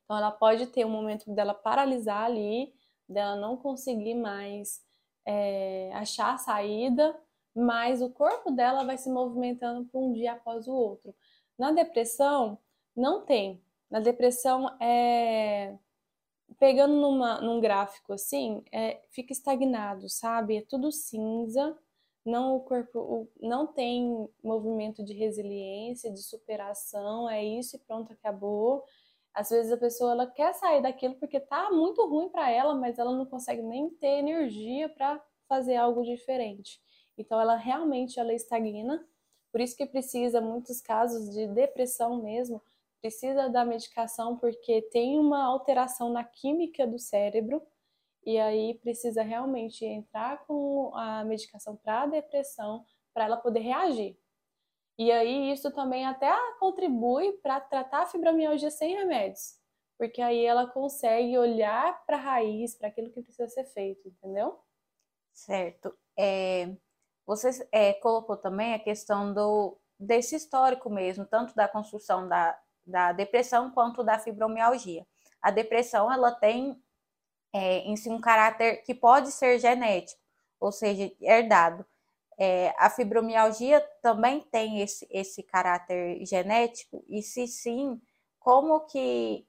Então, 0.03 0.17
ela 0.17 0.31
pode 0.31 0.67
ter 0.67 0.85
um 0.85 0.89
momento 0.89 1.29
dela 1.33 1.53
paralisar 1.53 2.23
ali, 2.23 2.73
dela 3.07 3.35
não 3.35 3.57
conseguir 3.57 4.15
mais 4.15 4.81
é, 5.25 5.91
achar 5.93 6.35
a 6.35 6.38
saída, 6.38 7.19
mas 7.55 8.01
o 8.01 8.09
corpo 8.09 8.51
dela 8.51 8.83
vai 8.83 8.97
se 8.97 9.09
movimentando 9.09 9.85
para 9.89 9.99
um 9.99 10.12
dia 10.13 10.33
após 10.33 10.67
o 10.67 10.73
outro. 10.73 11.13
Na 11.57 11.71
depressão, 11.71 12.57
não 12.95 13.25
tem. 13.25 13.62
Na 13.89 13.99
depressão, 13.99 14.67
é... 14.81 15.77
pegando 16.59 16.95
numa, 16.95 17.41
num 17.41 17.59
gráfico 17.59 18.13
assim, 18.13 18.63
é... 18.71 19.01
fica 19.12 19.33
estagnado, 19.33 20.09
sabe? 20.09 20.57
É 20.57 20.62
tudo 20.62 20.91
cinza, 20.91 21.77
não 22.25 22.55
o 22.55 22.62
corpo 22.62 23.29
não 23.41 23.67
tem 23.67 24.29
movimento 24.43 25.03
de 25.03 25.13
resiliência, 25.13 26.12
de 26.12 26.21
superação, 26.21 27.29
é 27.29 27.43
isso 27.43 27.75
e 27.75 27.79
pronto, 27.79 28.13
acabou. 28.13 28.83
Às 29.33 29.49
vezes 29.49 29.71
a 29.71 29.77
pessoa 29.77 30.12
ela 30.12 30.27
quer 30.27 30.53
sair 30.53 30.81
daquilo 30.81 31.15
porque 31.15 31.39
tá 31.39 31.69
muito 31.71 32.05
ruim 32.07 32.29
para 32.29 32.49
ela, 32.51 32.75
mas 32.75 32.99
ela 32.99 33.15
não 33.15 33.25
consegue 33.25 33.62
nem 33.62 33.89
ter 33.89 34.19
energia 34.19 34.89
para 34.89 35.21
fazer 35.47 35.75
algo 35.75 36.03
diferente. 36.03 36.79
Então 37.19 37.39
ela 37.39 37.55
realmente 37.55 38.19
ela 38.19 38.34
estagna, 38.34 39.05
por 39.51 39.62
isso 39.62 39.75
que 39.75 39.86
precisa 39.86 40.39
muitos 40.41 40.82
casos 40.82 41.29
de 41.32 41.47
depressão 41.47 42.21
mesmo, 42.23 42.62
precisa 43.01 43.49
da 43.49 43.65
medicação 43.65 44.38
porque 44.38 44.82
tem 44.84 45.19
uma 45.19 45.43
alteração 45.43 46.10
na 46.12 46.23
química 46.23 46.88
do 46.88 46.97
cérebro 46.99 47.62
e 48.25 48.38
aí 48.39 48.75
precisa 48.75 49.21
realmente 49.23 49.86
entrar 49.86 50.45
com 50.45 50.95
a 50.95 51.23
medicação 51.25 51.75
para 51.75 52.03
a 52.03 52.08
depressão 52.08 52.86
para 53.13 53.25
ela 53.25 53.38
poder 53.38 53.60
reagir. 53.62 54.17
E 54.97 55.12
aí 55.12 55.51
isso 55.51 55.71
também 55.71 56.05
até 56.05 56.32
contribui 56.60 57.34
para 57.41 57.60
tratar 57.62 58.03
a 58.03 58.05
fibromialgia 58.05 58.69
sem 58.69 58.95
remédios, 58.95 59.58
porque 59.97 60.21
aí 60.21 60.45
ela 60.45 60.67
consegue 60.67 61.38
olhar 61.38 62.05
para 62.05 62.17
a 62.17 62.19
raiz, 62.21 62.75
para 62.75 62.89
aquilo 62.89 63.12
que 63.12 63.21
precisa 63.21 63.47
ser 63.47 63.65
feito, 63.65 64.08
entendeu? 64.10 64.60
Certo. 65.34 65.97
É, 66.17 66.75
você 67.29 67.67
é, 67.71 67.93
colocou 67.93 68.35
também 68.35 68.73
a 68.73 68.79
questão 68.79 69.31
do, 69.31 69.77
desse 69.99 70.35
histórico 70.35 70.89
mesmo, 70.89 71.27
tanto 71.27 71.53
da 71.53 71.67
construção 71.67 72.27
da, 72.27 72.59
da 72.83 73.11
depressão 73.11 73.69
quanto 73.69 74.03
da 74.03 74.17
fibromialgia. 74.17 75.05
A 75.39 75.51
depressão 75.51 76.11
ela 76.11 76.31
tem 76.31 76.81
é, 77.53 77.81
em 77.81 77.95
si 77.95 78.09
um 78.09 78.19
caráter 78.19 78.81
que 78.81 78.95
pode 78.95 79.31
ser 79.31 79.59
genético, 79.59 80.19
ou 80.59 80.71
seja, 80.71 81.11
herdado. 81.21 81.85
É, 82.35 82.73
a 82.79 82.89
fibromialgia 82.89 83.79
também 84.01 84.41
tem 84.41 84.81
esse, 84.81 85.07
esse 85.11 85.43
caráter 85.43 86.25
genético, 86.25 87.05
e 87.07 87.21
se 87.21 87.45
sim, 87.45 88.01
como 88.39 88.87
que 88.87 89.45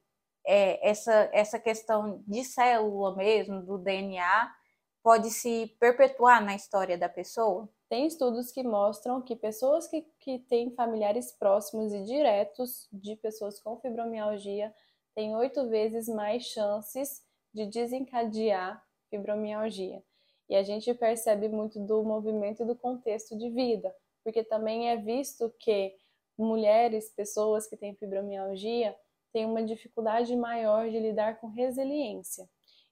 é, 0.46 0.86
essa, 0.86 1.30
essa 1.32 1.58
questão 1.58 2.22
de 2.26 2.44
célula 2.44 3.16
mesmo, 3.16 3.62
do 3.62 3.78
DNA, 3.78 4.54
pode 5.02 5.30
se 5.30 5.74
perpetuar 5.78 6.44
na 6.44 6.54
história 6.54 6.96
da 6.96 7.08
pessoa? 7.08 7.68
Tem 7.88 8.06
estudos 8.06 8.52
que 8.52 8.62
mostram 8.62 9.20
que 9.20 9.34
pessoas 9.34 9.88
que, 9.88 10.02
que 10.20 10.38
têm 10.40 10.70
familiares 10.70 11.32
próximos 11.32 11.92
e 11.92 12.04
diretos 12.04 12.88
de 12.92 13.16
pessoas 13.16 13.60
com 13.60 13.78
fibromialgia 13.80 14.72
têm 15.14 15.34
oito 15.36 15.68
vezes 15.68 16.08
mais 16.08 16.44
chances 16.44 17.22
de 17.52 17.66
desencadear 17.66 18.82
fibromialgia. 19.08 20.02
E 20.48 20.54
a 20.54 20.62
gente 20.62 20.92
percebe 20.94 21.48
muito 21.48 21.78
do 21.80 22.02
movimento 22.02 22.62
e 22.62 22.66
do 22.66 22.76
contexto 22.76 23.36
de 23.36 23.50
vida, 23.50 23.94
porque 24.22 24.44
também 24.44 24.90
é 24.90 24.96
visto 24.96 25.52
que 25.58 25.94
mulheres, 26.38 27.10
pessoas 27.10 27.66
que 27.66 27.76
têm 27.76 27.94
fibromialgia, 27.94 28.96
têm 29.32 29.46
uma 29.46 29.62
dificuldade 29.62 30.34
maior 30.36 30.88
de 30.88 30.98
lidar 30.98 31.40
com 31.40 31.48
resiliência. 31.48 32.48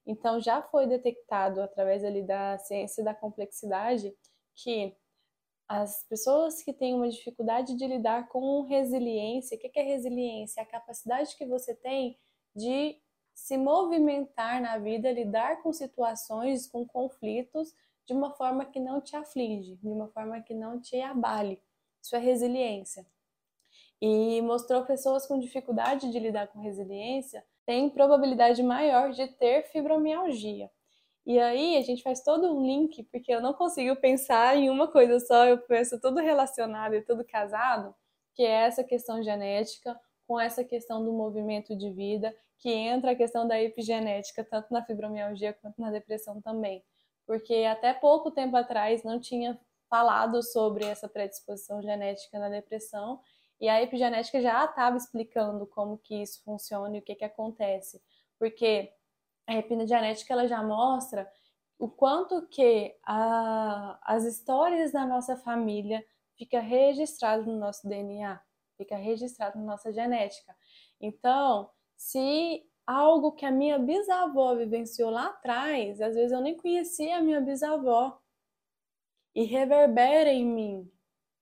Então, 0.09 0.41
já 0.41 0.63
foi 0.63 0.87
detectado 0.87 1.61
através 1.61 2.03
ali 2.03 2.23
da 2.23 2.57
ciência 2.57 3.05
da 3.05 3.15
complexidade 3.15 4.17
que 4.57 4.97
as 5.69 6.03
pessoas 6.09 6.63
que 6.63 6.73
têm 6.73 6.95
uma 6.95 7.11
dificuldade 7.11 7.77
de 7.77 7.87
lidar 7.87 8.27
com 8.29 8.63
resiliência, 8.63 9.55
o 9.55 9.61
que 9.61 9.79
é 9.79 9.83
resiliência? 9.83 10.63
A 10.63 10.67
capacidade 10.67 11.37
que 11.37 11.45
você 11.45 11.75
tem 11.75 12.19
de 12.57 12.99
se 13.35 13.59
movimentar 13.59 14.63
na 14.63 14.79
vida, 14.79 15.13
lidar 15.13 15.63
com 15.63 15.75
situações, 15.75 16.67
com 16.67 16.87
conflitos 16.87 17.75
de 18.07 18.15
uma 18.15 18.33
forma 18.33 18.65
que 18.65 18.81
não 18.81 19.03
te 19.03 19.15
aflige, 19.15 19.77
de 19.77 19.89
uma 19.89 20.09
forma 20.09 20.41
que 20.41 20.55
não 20.55 20.81
te 20.81 20.99
abale. 21.03 21.63
Isso 22.03 22.17
é 22.17 22.19
resiliência. 22.19 23.07
E 24.01 24.41
mostrou 24.41 24.87
pessoas 24.87 25.27
com 25.27 25.39
dificuldade 25.39 26.11
de 26.11 26.19
lidar 26.19 26.49
com 26.49 26.61
resiliência 26.61 27.45
têm 27.69 27.91
probabilidade 27.91 28.63
maior 28.63 29.11
de 29.11 29.27
ter 29.27 29.65
fibromialgia. 29.65 30.71
E 31.27 31.39
aí 31.39 31.77
a 31.77 31.83
gente 31.83 32.03
faz 32.03 32.23
todo 32.23 32.51
um 32.51 32.63
link, 32.65 33.03
porque 33.13 33.31
eu 33.31 33.43
não 33.43 33.53
consigo 33.53 33.95
pensar 33.97 34.57
em 34.57 34.71
uma 34.71 34.89
coisa 34.89 35.21
só, 35.21 35.45
eu 35.45 35.59
penso 35.59 36.01
tudo 36.01 36.19
relacionado 36.19 36.95
e 36.95 37.03
tudo 37.03 37.23
casado, 37.23 37.95
que 38.35 38.43
é 38.43 38.63
essa 38.65 38.83
questão 38.83 39.23
genética 39.23 40.01
com 40.27 40.41
essa 40.41 40.65
questão 40.65 41.05
do 41.05 41.13
movimento 41.13 41.77
de 41.77 41.91
vida 41.91 42.35
que 42.57 42.71
entra 42.71 43.11
a 43.11 43.15
questão 43.15 43.47
da 43.47 43.61
epigenética, 43.61 44.43
tanto 44.43 44.73
na 44.73 44.83
fibromialgia 44.83 45.53
quanto 45.53 45.79
na 45.79 45.91
depressão 45.91 46.41
também. 46.41 46.83
Porque 47.27 47.67
até 47.71 47.93
pouco 47.93 48.31
tempo 48.31 48.57
atrás 48.57 49.05
não 49.05 49.21
tinha 49.21 49.61
falado 49.91 50.43
sobre 50.43 50.87
essa 50.87 51.07
predisposição 51.07 51.83
genética 51.83 52.39
na 52.39 52.49
depressão, 52.49 53.21
e 53.61 53.69
a 53.69 53.83
epigenética 53.83 54.41
já 54.41 54.65
estava 54.65 54.97
explicando 54.97 55.67
como 55.67 55.99
que 55.99 56.23
isso 56.23 56.43
funciona 56.45 56.97
e 56.97 57.01
o 57.01 57.03
que, 57.03 57.15
que 57.15 57.25
acontece. 57.25 58.03
Porque 58.39 58.93
a 59.47 59.57
epigenética 59.57 60.33
ela 60.33 60.47
já 60.47 60.63
mostra 60.63 61.31
o 61.79 61.89
quanto 61.89 62.47
que 62.49 62.97
a, 63.05 63.99
as 64.03 64.25
histórias 64.25 64.93
da 64.93 65.07
nossa 65.07 65.37
família 65.37 66.05
fica 66.37 66.61
registrado 66.61 67.47
no 67.47 67.59
nosso 67.59 67.89
DNA, 67.89 68.41
fica 68.77 68.97
registrado 68.97 69.59
na 69.59 69.65
nossa 69.65 69.93
genética. 69.93 70.55
Então, 71.01 71.71
se 71.97 72.65
algo 72.87 73.33
que 73.33 73.45
a 73.45 73.51
minha 73.51 73.79
bisavó 73.79 74.55
vivenciou 74.55 75.11
lá 75.11 75.27
atrás, 75.27 76.01
às 76.01 76.15
vezes 76.15 76.33
eu 76.33 76.41
nem 76.41 76.57
conhecia 76.57 77.19
a 77.19 77.23
minha 77.23 77.41
bisavó, 77.41 78.21
e 79.39 79.45
reverbera 79.45 80.33
em 80.33 80.45
mim. 80.45 80.93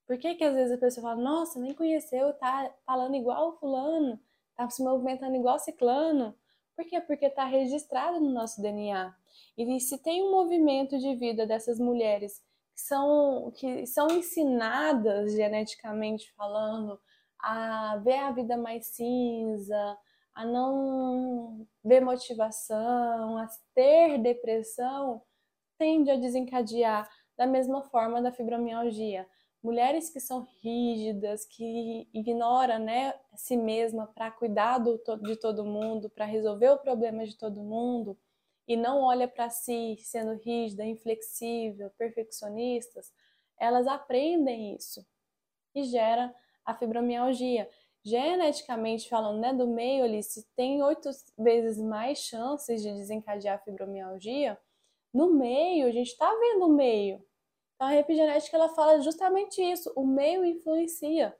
Por 0.06 0.18
que 0.18 0.34
que 0.36 0.44
às 0.44 0.54
vezes 0.54 0.72
a 0.72 0.78
pessoa 0.78 1.08
fala, 1.10 1.20
nossa, 1.20 1.58
nem 1.58 1.74
conheceu, 1.74 2.32
tá 2.34 2.72
falando 2.84 3.16
igual 3.16 3.48
o 3.48 3.52
fulano, 3.56 4.20
tá 4.54 4.68
se 4.70 4.82
movimentando 4.82 5.34
igual 5.34 5.58
ciclano? 5.58 6.34
Por 6.76 6.84
quê? 6.84 7.00
Porque 7.00 7.28
tá 7.30 7.44
registrado 7.44 8.20
no 8.20 8.30
nosso 8.30 8.60
DNA. 8.62 9.14
E 9.56 9.80
se 9.80 9.98
tem 9.98 10.22
um 10.22 10.30
movimento 10.30 10.98
de 10.98 11.14
vida 11.14 11.46
dessas 11.46 11.80
mulheres 11.80 12.42
que 12.74 12.80
são, 12.80 13.50
que 13.56 13.86
são 13.86 14.08
ensinadas 14.10 15.32
geneticamente 15.32 16.32
falando 16.34 17.00
a 17.38 17.96
ver 17.96 18.18
a 18.18 18.30
vida 18.30 18.56
mais 18.56 18.86
cinza, 18.88 19.98
a 20.34 20.44
não 20.44 21.66
ver 21.82 22.00
motivação, 22.00 23.38
a 23.38 23.48
ter 23.74 24.18
depressão, 24.18 25.22
tende 25.78 26.10
a 26.10 26.16
desencadear 26.16 27.08
da 27.36 27.46
mesma 27.46 27.82
forma 27.82 28.20
da 28.20 28.30
fibromialgia. 28.30 29.26
Mulheres 29.66 30.08
que 30.08 30.20
são 30.20 30.46
rígidas, 30.62 31.44
que 31.44 32.08
ignoram 32.14 32.78
né, 32.78 33.12
a 33.32 33.36
si 33.36 33.56
mesma 33.56 34.06
para 34.06 34.30
cuidar 34.30 34.78
do, 34.78 34.96
de 35.24 35.34
todo 35.34 35.64
mundo, 35.64 36.08
para 36.08 36.24
resolver 36.24 36.70
o 36.70 36.78
problema 36.78 37.26
de 37.26 37.36
todo 37.36 37.60
mundo, 37.60 38.16
e 38.68 38.76
não 38.76 39.02
olha 39.02 39.26
para 39.26 39.50
si 39.50 39.96
sendo 39.98 40.34
rígida, 40.40 40.84
inflexível, 40.84 41.90
perfeccionistas, 41.98 43.12
elas 43.58 43.88
aprendem 43.88 44.76
isso 44.76 45.04
e 45.74 45.82
gera 45.82 46.32
a 46.64 46.72
fibromialgia 46.72 47.68
geneticamente 48.04 49.08
falando, 49.08 49.40
né, 49.40 49.52
do 49.52 49.66
meio 49.66 50.04
ali, 50.04 50.22
se 50.22 50.46
tem 50.54 50.80
oito 50.80 51.10
vezes 51.36 51.76
mais 51.76 52.18
chances 52.18 52.80
de 52.80 52.94
desencadear 52.94 53.64
fibromialgia, 53.64 54.56
no 55.12 55.32
meio, 55.32 55.88
a 55.88 55.90
gente 55.90 56.12
está 56.12 56.32
vendo 56.38 56.66
o 56.66 56.72
meio. 56.72 57.20
Então, 57.76 57.88
a 57.88 57.96
epigenética 57.96 58.56
ela 58.56 58.70
fala 58.70 59.00
justamente 59.00 59.62
isso, 59.62 59.92
o 59.94 60.06
meio 60.06 60.44
influencia. 60.44 61.36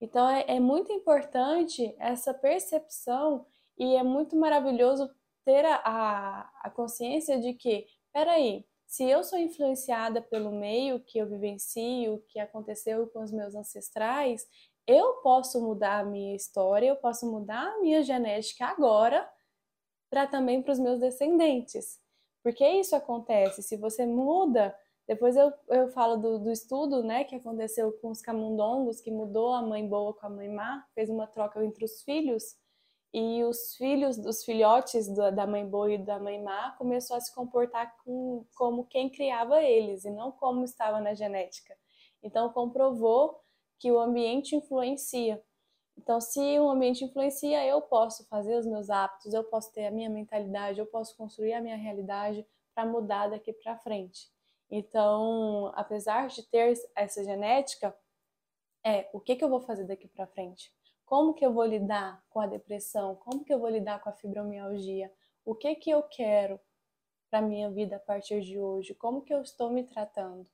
Então, 0.00 0.28
é, 0.28 0.44
é 0.48 0.60
muito 0.60 0.92
importante 0.92 1.94
essa 1.98 2.34
percepção 2.34 3.46
e 3.78 3.96
é 3.96 4.02
muito 4.02 4.36
maravilhoso 4.36 5.10
ter 5.44 5.64
a, 5.64 5.76
a, 5.76 6.50
a 6.62 6.70
consciência 6.70 7.40
de 7.40 7.54
que, 7.54 7.86
peraí, 8.12 8.66
se 8.86 9.04
eu 9.04 9.24
sou 9.24 9.38
influenciada 9.38 10.20
pelo 10.20 10.52
meio 10.52 11.00
que 11.00 11.18
eu 11.18 11.26
vivencio, 11.26 12.22
que 12.28 12.38
aconteceu 12.38 13.06
com 13.08 13.22
os 13.22 13.32
meus 13.32 13.54
ancestrais, 13.54 14.46
eu 14.86 15.14
posso 15.14 15.60
mudar 15.60 16.00
a 16.00 16.04
minha 16.04 16.36
história, 16.36 16.88
eu 16.88 16.96
posso 16.96 17.30
mudar 17.30 17.62
a 17.62 17.80
minha 17.80 18.02
genética 18.02 18.66
agora 18.66 19.28
para 20.10 20.26
também 20.26 20.62
para 20.62 20.72
os 20.72 20.78
meus 20.78 21.00
descendentes. 21.00 21.98
Porque 22.42 22.66
isso 22.66 22.94
acontece, 22.94 23.62
se 23.62 23.76
você 23.76 24.04
muda, 24.04 24.76
depois 25.06 25.36
eu, 25.36 25.52
eu 25.68 25.88
falo 25.88 26.16
do, 26.16 26.38
do 26.38 26.50
estudo 26.50 27.02
né, 27.02 27.24
que 27.24 27.34
aconteceu 27.34 27.92
com 28.00 28.10
os 28.10 28.22
camundongos, 28.22 29.00
que 29.00 29.10
mudou 29.10 29.52
a 29.52 29.62
mãe 29.62 29.86
boa 29.86 30.14
com 30.14 30.26
a 30.26 30.30
mãe 30.30 30.48
má, 30.48 30.86
fez 30.94 31.10
uma 31.10 31.26
troca 31.26 31.62
entre 31.64 31.84
os 31.84 32.02
filhos, 32.02 32.56
e 33.12 33.44
os 33.44 33.76
filhos 33.76 34.16
dos 34.16 34.44
filhotes 34.44 35.06
da 35.08 35.46
mãe 35.46 35.64
boa 35.64 35.92
e 35.92 35.98
da 35.98 36.18
mãe 36.18 36.42
má 36.42 36.72
começou 36.72 37.16
a 37.16 37.20
se 37.20 37.32
comportar 37.32 37.94
com, 38.02 38.44
como 38.56 38.86
quem 38.86 39.08
criava 39.08 39.62
eles, 39.62 40.04
e 40.04 40.10
não 40.10 40.32
como 40.32 40.64
estava 40.64 41.00
na 41.00 41.14
genética. 41.14 41.76
Então 42.22 42.48
comprovou 42.48 43.40
que 43.78 43.92
o 43.92 44.00
ambiente 44.00 44.56
influencia. 44.56 45.40
Então, 45.96 46.20
se 46.20 46.58
o 46.58 46.68
ambiente 46.68 47.04
influencia, 47.04 47.64
eu 47.64 47.80
posso 47.82 48.26
fazer 48.26 48.56
os 48.56 48.66
meus 48.66 48.90
hábitos, 48.90 49.32
eu 49.32 49.44
posso 49.44 49.72
ter 49.72 49.86
a 49.86 49.90
minha 49.92 50.10
mentalidade, 50.10 50.80
eu 50.80 50.86
posso 50.86 51.16
construir 51.16 51.52
a 51.52 51.60
minha 51.60 51.76
realidade 51.76 52.44
para 52.74 52.84
mudar 52.84 53.28
daqui 53.28 53.52
para 53.52 53.78
frente. 53.78 54.28
Então, 54.76 55.70
apesar 55.76 56.26
de 56.26 56.42
ter 56.42 56.74
essa 56.96 57.22
genética, 57.22 57.96
é 58.84 59.08
o 59.12 59.20
que, 59.20 59.36
que 59.36 59.44
eu 59.44 59.48
vou 59.48 59.60
fazer 59.60 59.84
daqui 59.84 60.08
para 60.08 60.26
frente? 60.26 60.74
Como 61.06 61.32
que 61.32 61.46
eu 61.46 61.52
vou 61.52 61.64
lidar 61.64 62.20
com 62.28 62.40
a 62.40 62.46
depressão? 62.48 63.14
Como 63.14 63.44
que 63.44 63.54
eu 63.54 63.60
vou 63.60 63.70
lidar 63.70 64.00
com 64.00 64.08
a 64.08 64.12
fibromialgia? 64.12 65.12
O 65.44 65.54
que 65.54 65.76
que 65.76 65.90
eu 65.90 66.02
quero 66.02 66.58
para 67.30 67.40
minha 67.40 67.70
vida 67.70 67.94
a 67.94 68.00
partir 68.00 68.40
de 68.40 68.58
hoje? 68.58 68.96
Como 68.96 69.22
que 69.22 69.32
eu 69.32 69.42
estou 69.42 69.70
me 69.70 69.84
tratando? 69.84 70.44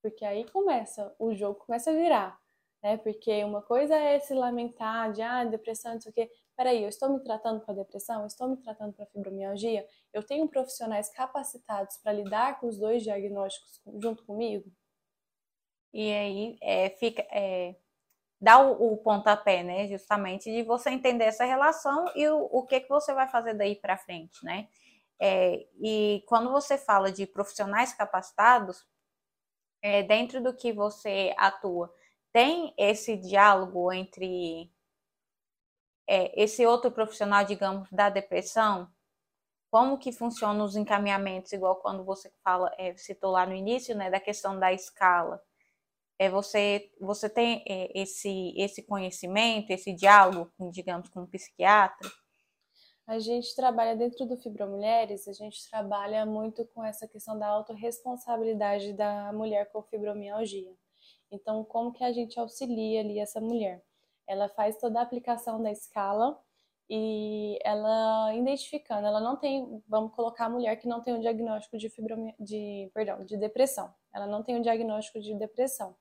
Porque 0.00 0.24
aí 0.24 0.48
começa, 0.48 1.12
o 1.18 1.34
jogo 1.34 1.58
começa 1.58 1.90
a 1.90 1.94
virar, 1.94 2.40
né? 2.80 2.98
Porque 2.98 3.42
uma 3.42 3.62
coisa 3.62 3.96
é 3.96 4.20
se 4.20 4.32
lamentar 4.32 5.12
de, 5.12 5.22
ah, 5.22 5.42
depressão, 5.44 5.94
não 5.94 6.00
sei 6.00 6.12
o 6.12 6.14
quê. 6.14 6.30
Peraí, 6.60 6.82
eu 6.82 6.90
estou 6.90 7.08
me 7.08 7.20
tratando 7.20 7.64
para 7.64 7.72
depressão? 7.72 8.26
Estou 8.26 8.46
me 8.46 8.58
tratando 8.58 8.92
para 8.92 9.06
fibromialgia? 9.06 9.88
Eu 10.12 10.22
tenho 10.22 10.46
profissionais 10.46 11.08
capacitados 11.08 11.96
para 11.96 12.12
lidar 12.12 12.60
com 12.60 12.66
os 12.66 12.76
dois 12.76 13.02
diagnósticos 13.02 13.80
junto 13.98 14.22
comigo? 14.26 14.70
E 15.90 16.12
aí 16.12 16.58
é, 16.60 16.90
fica, 16.90 17.22
é, 17.30 17.76
dá 18.38 18.58
o, 18.58 18.92
o, 18.92 18.98
pontapé, 18.98 19.62
né? 19.62 19.88
Justamente 19.88 20.52
de 20.52 20.62
você 20.62 20.90
entender 20.90 21.24
essa 21.24 21.46
relação 21.46 22.04
e 22.14 22.28
o, 22.28 22.46
o 22.52 22.66
que, 22.66 22.80
que 22.80 22.90
você 22.90 23.14
vai 23.14 23.26
fazer 23.26 23.54
daí 23.54 23.74
para 23.74 23.96
frente, 23.96 24.44
né? 24.44 24.68
É, 25.18 25.66
e 25.82 26.22
quando 26.28 26.50
você 26.50 26.76
fala 26.76 27.10
de 27.10 27.26
profissionais 27.26 27.94
capacitados, 27.94 28.86
é, 29.80 30.02
dentro 30.02 30.42
do 30.42 30.54
que 30.54 30.74
você 30.74 31.34
atua, 31.38 31.90
tem 32.30 32.74
esse 32.76 33.16
diálogo 33.16 33.90
entre 33.90 34.70
é, 36.10 36.32
esse 36.34 36.66
outro 36.66 36.90
profissional, 36.90 37.44
digamos, 37.44 37.88
da 37.92 38.10
depressão? 38.10 38.90
Como 39.70 39.96
que 39.96 40.10
funcionam 40.10 40.64
os 40.64 40.74
encaminhamentos, 40.74 41.52
igual 41.52 41.76
quando 41.76 42.04
você 42.04 42.28
fala, 42.42 42.68
é, 42.76 42.96
citou 42.96 43.30
lá 43.30 43.46
no 43.46 43.54
início, 43.54 43.94
né, 43.94 44.10
da 44.10 44.18
questão 44.18 44.58
da 44.58 44.72
escala? 44.72 45.40
É, 46.18 46.28
você, 46.28 46.90
você 47.00 47.30
tem 47.30 47.62
é, 47.64 47.96
esse, 47.96 48.52
esse 48.56 48.82
conhecimento, 48.82 49.70
esse 49.70 49.92
diálogo, 49.92 50.50
digamos, 50.72 51.08
com 51.08 51.22
o 51.22 51.28
psiquiatra? 51.28 52.10
A 53.06 53.20
gente 53.20 53.54
trabalha 53.54 53.94
dentro 53.94 54.26
do 54.26 54.36
Fibromulheres, 54.36 55.28
a 55.28 55.32
gente 55.32 55.70
trabalha 55.70 56.26
muito 56.26 56.66
com 56.74 56.84
essa 56.84 57.06
questão 57.06 57.38
da 57.38 57.46
autorresponsabilidade 57.46 58.92
da 58.94 59.32
mulher 59.32 59.70
com 59.70 59.80
fibromialgia. 59.82 60.74
Então, 61.30 61.64
como 61.64 61.92
que 61.92 62.02
a 62.02 62.12
gente 62.12 62.38
auxilia 62.38 63.00
ali 63.00 63.20
essa 63.20 63.40
mulher? 63.40 63.80
Ela 64.30 64.48
faz 64.48 64.78
toda 64.78 65.00
a 65.00 65.02
aplicação 65.02 65.60
da 65.60 65.72
escala 65.72 66.38
e 66.88 67.58
ela 67.64 68.34
identificando, 68.34 69.06
ela 69.06 69.20
não 69.20 69.36
tem, 69.36 69.82
vamos 69.88 70.14
colocar 70.14 70.46
a 70.46 70.48
mulher 70.48 70.76
que 70.76 70.88
não 70.88 71.00
tem 71.00 71.14
um 71.14 71.20
diagnóstico 71.20 71.76
de 71.76 71.88
fibromia, 71.88 72.34
de, 72.38 72.90
perdão, 72.94 73.24
de 73.24 73.36
depressão. 73.36 73.92
Ela 74.14 74.26
não 74.26 74.42
tem 74.42 74.56
um 74.56 74.62
diagnóstico 74.62 75.20
de 75.20 75.34
depressão. 75.34 75.96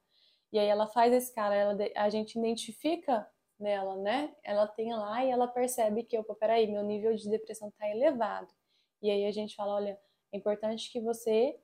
E 0.52 0.60
aí 0.60 0.68
ela 0.68 0.88
faz 0.88 1.14
a 1.14 1.18
escala, 1.18 1.56
ela, 1.56 1.78
a 1.96 2.10
gente 2.10 2.38
identifica 2.38 3.28
nela, 3.60 3.96
né? 3.98 4.34
Ela 4.44 4.68
tem 4.68 4.94
lá 4.94 5.24
e 5.26 5.30
ela 5.30 5.48
percebe 5.48 6.04
que, 6.04 6.18
opa, 6.18 6.36
peraí, 6.36 6.68
meu 6.68 6.84
nível 6.84 7.16
de 7.16 7.30
depressão 7.30 7.70
está 7.70 7.88
elevado. 7.90 8.54
E 9.02 9.10
aí 9.10 9.26
a 9.26 9.32
gente 9.32 9.56
fala, 9.56 9.76
olha, 9.76 10.00
é 10.32 10.38
importante 10.38 10.92
que 10.92 11.00
você 11.00 11.60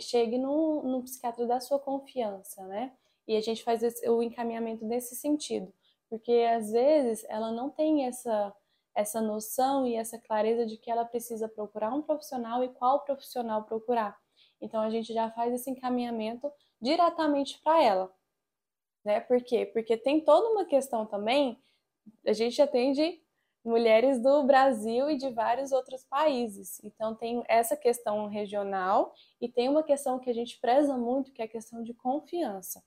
chegue 0.00 0.38
no, 0.38 0.82
no 0.82 1.02
psiquiatra 1.02 1.46
da 1.46 1.60
sua 1.60 1.78
confiança, 1.78 2.66
né? 2.66 2.92
E 3.26 3.36
a 3.36 3.40
gente 3.40 3.62
faz 3.62 3.82
esse, 3.82 4.08
o 4.08 4.22
encaminhamento 4.22 4.84
nesse 4.84 5.16
sentido, 5.16 5.72
porque 6.12 6.32
às 6.54 6.70
vezes 6.70 7.24
ela 7.28 7.50
não 7.50 7.70
tem 7.70 8.06
essa 8.06 8.54
essa 8.94 9.22
noção 9.22 9.86
e 9.86 9.94
essa 9.96 10.18
clareza 10.18 10.66
de 10.66 10.76
que 10.76 10.90
ela 10.90 11.06
precisa 11.06 11.48
procurar 11.48 11.94
um 11.94 12.02
profissional 12.02 12.62
e 12.62 12.68
qual 12.68 13.00
profissional 13.00 13.64
procurar. 13.64 14.18
Então 14.60 14.82
a 14.82 14.90
gente 14.90 15.14
já 15.14 15.30
faz 15.30 15.54
esse 15.54 15.70
encaminhamento 15.70 16.52
diretamente 16.78 17.58
para 17.62 17.82
ela 17.82 18.14
né? 19.04 19.20
Por 19.20 19.42
quê? 19.42 19.66
Porque 19.66 19.96
tem 19.96 20.20
toda 20.20 20.48
uma 20.48 20.64
questão 20.64 21.06
também, 21.06 21.58
a 22.26 22.32
gente 22.32 22.60
atende 22.60 23.20
mulheres 23.64 24.20
do 24.20 24.42
Brasil 24.42 25.08
e 25.10 25.16
de 25.16 25.30
vários 25.30 25.70
outros 25.70 26.04
países. 26.04 26.80
Então 26.82 27.14
tem 27.14 27.42
essa 27.48 27.76
questão 27.76 28.26
regional 28.26 29.14
e 29.40 29.48
tem 29.48 29.68
uma 29.68 29.82
questão 29.82 30.18
que 30.18 30.30
a 30.30 30.34
gente 30.34 30.58
preza 30.60 30.96
muito, 30.96 31.32
que 31.32 31.42
é 31.42 31.44
a 31.44 31.48
questão 31.48 31.82
de 31.82 31.94
confiança. 31.94 32.82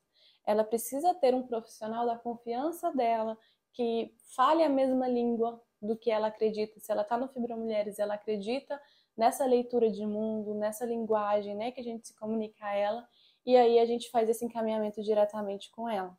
Ela 0.45 0.63
precisa 0.63 1.13
ter 1.15 1.33
um 1.33 1.43
profissional 1.43 2.05
da 2.05 2.17
confiança 2.17 2.91
dela, 2.91 3.37
que 3.73 4.13
fale 4.35 4.63
a 4.63 4.69
mesma 4.69 5.07
língua 5.07 5.61
do 5.81 5.97
que 5.97 6.09
ela 6.09 6.27
acredita. 6.27 6.79
Se 6.79 6.91
ela 6.91 7.01
está 7.01 7.17
no 7.17 7.27
Fibromulheres, 7.27 7.99
ela 7.99 8.13
acredita 8.13 8.81
nessa 9.15 9.45
leitura 9.45 9.89
de 9.89 10.05
mundo, 10.05 10.53
nessa 10.55 10.85
linguagem, 10.85 11.55
né, 11.55 11.71
que 11.71 11.79
a 11.79 11.83
gente 11.83 12.07
se 12.07 12.15
comunica 12.15 12.65
a 12.65 12.73
ela 12.73 13.07
e 13.45 13.55
aí 13.55 13.79
a 13.79 13.85
gente 13.85 14.09
faz 14.09 14.27
esse 14.29 14.43
encaminhamento 14.43 15.01
diretamente 15.01 15.69
com 15.71 15.87
ela. 15.87 16.17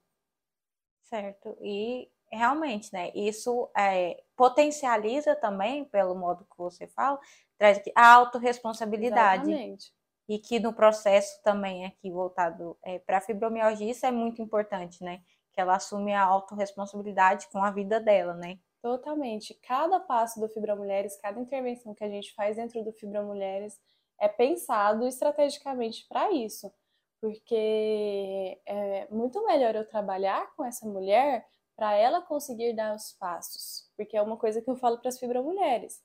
Certo. 1.02 1.56
E 1.60 2.10
realmente, 2.30 2.92
né? 2.92 3.10
Isso 3.14 3.68
é, 3.76 4.22
potencializa 4.36 5.34
também, 5.34 5.84
pelo 5.84 6.14
modo 6.14 6.44
que 6.44 6.56
você 6.56 6.86
fala, 6.86 7.18
traz 7.58 7.80
a 7.94 8.14
autorresponsabilidade. 8.14 9.50
Exatamente. 9.50 9.95
E 10.28 10.38
que 10.38 10.58
no 10.58 10.72
processo 10.72 11.40
também 11.42 11.86
aqui 11.86 12.10
voltado 12.10 12.76
é, 12.84 12.98
para 12.98 13.18
a 13.18 13.20
fibromialgia, 13.20 13.90
isso 13.90 14.04
é 14.04 14.10
muito 14.10 14.42
importante, 14.42 15.02
né? 15.02 15.22
Que 15.52 15.60
ela 15.60 15.76
assume 15.76 16.12
a 16.12 16.22
autorresponsabilidade 16.22 17.48
com 17.52 17.62
a 17.62 17.70
vida 17.70 18.00
dela, 18.00 18.34
né? 18.34 18.58
Totalmente. 18.82 19.54
Cada 19.62 20.00
passo 20.00 20.40
do 20.40 20.48
Fibromulheres, 20.48 21.16
cada 21.20 21.40
intervenção 21.40 21.94
que 21.94 22.04
a 22.04 22.08
gente 22.08 22.34
faz 22.34 22.56
dentro 22.56 22.82
do 22.84 22.92
Fibromulheres 22.92 23.78
é 24.20 24.28
pensado 24.28 25.06
estrategicamente 25.06 26.06
para 26.08 26.30
isso 26.32 26.72
porque 27.20 28.60
é 28.66 29.08
muito 29.10 29.44
melhor 29.46 29.74
eu 29.74 29.88
trabalhar 29.88 30.54
com 30.54 30.64
essa 30.64 30.86
mulher 30.86 31.46
para 31.74 31.94
ela 31.94 32.22
conseguir 32.22 32.72
dar 32.74 32.94
os 32.94 33.12
passos, 33.12 33.90
porque 33.96 34.16
é 34.16 34.22
uma 34.22 34.36
coisa 34.36 34.62
que 34.62 34.70
eu 34.70 34.76
falo 34.76 34.98
para 34.98 35.08
as 35.08 35.18
fibromulheres. 35.18 36.00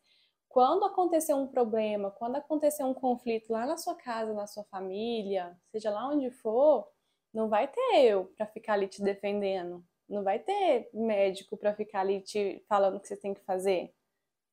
Quando 0.51 0.83
acontecer 0.83 1.33
um 1.33 1.47
problema, 1.47 2.11
quando 2.11 2.35
acontecer 2.35 2.83
um 2.83 2.93
conflito 2.93 3.53
lá 3.53 3.65
na 3.65 3.77
sua 3.77 3.95
casa, 3.95 4.33
na 4.33 4.45
sua 4.45 4.65
família, 4.65 5.57
seja 5.71 5.89
lá 5.89 6.09
onde 6.09 6.29
for, 6.29 6.87
não 7.33 7.47
vai 7.47 7.69
ter 7.69 8.03
eu 8.03 8.25
para 8.35 8.45
ficar 8.47 8.73
ali 8.73 8.87
te 8.87 9.01
defendendo, 9.01 9.81
não 10.09 10.23
vai 10.23 10.39
ter 10.39 10.89
médico 10.93 11.55
para 11.55 11.73
ficar 11.73 12.01
ali 12.01 12.19
te 12.19 12.61
falando 12.67 12.97
o 12.97 12.99
que 12.99 13.07
você 13.07 13.15
tem 13.15 13.33
que 13.33 13.39
fazer. 13.45 13.93